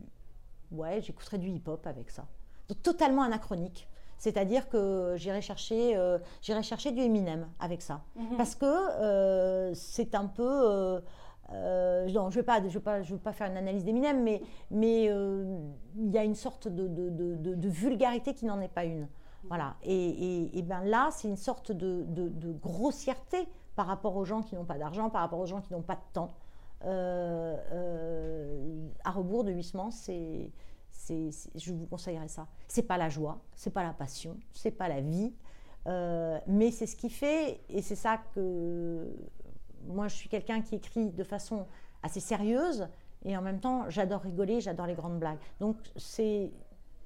ouais, 0.71 1.03
j'écouterais 1.03 1.39
du 1.39 1.49
hip-hop 1.49 1.85
avec 1.89 2.09
ça. 2.09 2.29
Donc, 2.69 2.83
totalement 2.85 3.23
anachronique. 3.23 3.89
C'est-à-dire 4.17 4.69
que 4.69 5.15
j'irai 5.17 5.43
chercher, 5.43 5.97
euh, 5.97 6.19
j'irai 6.41 6.63
chercher 6.63 6.93
du 6.93 7.01
Eminem 7.01 7.49
avec 7.59 7.83
ça. 7.83 8.05
Mhm. 8.15 8.37
Parce 8.37 8.55
que 8.55 9.73
c'est 9.75 10.15
un 10.15 10.27
peu. 10.27 11.03
Non, 11.51 12.31
je 12.31 12.41
ne 12.41 12.45
vais, 12.45 12.61
vais, 12.61 13.03
vais 13.03 13.19
pas 13.19 13.33
faire 13.33 13.51
une 13.51 13.57
analyse 13.57 13.85
d'Eminem, 13.85 14.23
mais 14.23 14.43
mais, 14.71 15.05
il 15.05 16.11
y 16.11 16.19
a 16.19 16.25
une 16.25 16.35
sorte 16.35 16.69
de, 16.69 17.69
vulgarité 17.69 18.35
qui 18.35 18.47
n'en 18.47 18.61
est 18.61 18.69
pas 18.69 18.85
une. 18.85 19.09
Voilà. 19.49 19.77
Et, 19.85 20.63
ben 20.63 20.83
là, 20.85 21.09
c'est 21.11 21.29
une 21.29 21.37
sorte 21.37 21.73
de, 21.73 22.53
grossièreté 22.63 23.49
par 23.77 23.87
rapport 23.87 24.17
aux 24.17 24.25
gens 24.25 24.43
qui 24.43 24.55
n'ont 24.55 24.65
pas 24.65 24.79
d'argent, 24.79 25.11
par 25.11 25.23
rapport 25.23 25.41
aux 25.41 25.47
gens 25.47 25.61
qui 25.61 25.73
n'ont 25.73 25.83
pas 25.83 25.97
de 25.97 26.13
temps. 26.13 26.31
Euh, 26.85 27.57
euh, 27.73 28.89
à 29.05 29.11
rebours 29.11 29.45
de 29.45 29.53
Huysmans, 29.53 29.91
c'est, 29.91 30.51
je 31.09 31.73
vous 31.73 31.87
conseillerais 31.87 32.29
ça. 32.29 32.47
C'est 32.69 32.83
pas 32.83 32.99
la 32.99 33.09
joie, 33.09 33.41
c'est 33.55 33.71
pas 33.71 33.83
la 33.83 33.93
passion, 33.93 34.37
c'est 34.53 34.71
pas 34.71 34.89
la 34.89 35.01
vie, 35.01 35.33
euh, 35.87 36.39
mais 36.47 36.71
c'est 36.71 36.87
ce 36.87 36.97
qui 36.97 37.11
fait, 37.11 37.61
et 37.69 37.81
c'est 37.81 37.97
ça 37.97 38.19
que 38.35 39.11
moi 39.89 40.09
je 40.09 40.15
suis 40.15 40.29
quelqu'un 40.29 40.61
qui 40.61 40.77
écrit 40.77 41.11
de 41.11 41.25
façon 41.25 41.67
assez 42.03 42.21
sérieuse, 42.21 42.89
et 43.25 43.37
en 43.37 43.43
même 43.43 43.61
temps 43.61 43.89
j'adore 43.89 44.23
rigoler, 44.23 44.61
j'adore 44.61 44.87
les 44.87 44.95
grandes 44.95 45.19
blagues. 45.19 45.39
Donc 45.61 45.77
c'est, 45.97 46.51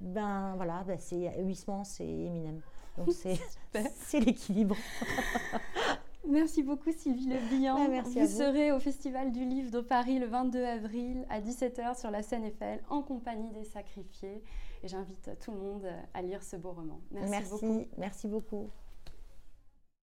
ben 0.00 0.54
voilà, 0.56 0.84
ben 0.86 0.98
c'est 0.98 1.32
Huysmans, 1.42 1.84
c'est 1.84 2.08
Eminem. 2.08 2.60
Donc 2.96 3.10
c'est, 3.12 4.20
l'équilibre. 4.20 4.76
Merci 6.28 6.62
beaucoup 6.62 6.92
Sylvie 6.92 7.28
Le 7.28 7.38
Bihan. 7.48 7.74
Bah, 7.74 8.02
vous, 8.04 8.26
serez 8.26 8.72
au 8.72 8.80
Festival 8.80 9.32
du 9.32 9.44
Livre 9.44 9.70
de 9.70 9.80
Paris 9.80 10.18
le 10.18 10.26
22 10.26 10.62
avril 10.62 11.26
à 11.30 11.40
17h 11.40 11.98
sur 11.98 12.10
la 12.10 12.22
scène 12.22 12.44
Eiffel 12.44 12.82
en 12.90 13.02
compagnie 13.02 13.50
des 13.52 13.64
sacrifiés. 13.64 14.42
Et 14.82 14.88
j'invite 14.88 15.30
tout 15.40 15.52
le 15.52 15.58
monde 15.58 15.86
à 16.12 16.22
lire 16.22 16.42
ce 16.42 16.56
beau 16.56 16.72
roman. 16.72 17.00
Merci, 17.10 17.30
merci 17.30 17.50
beaucoup. 17.50 17.86
Merci 17.96 18.28
beaucoup. 18.28 18.70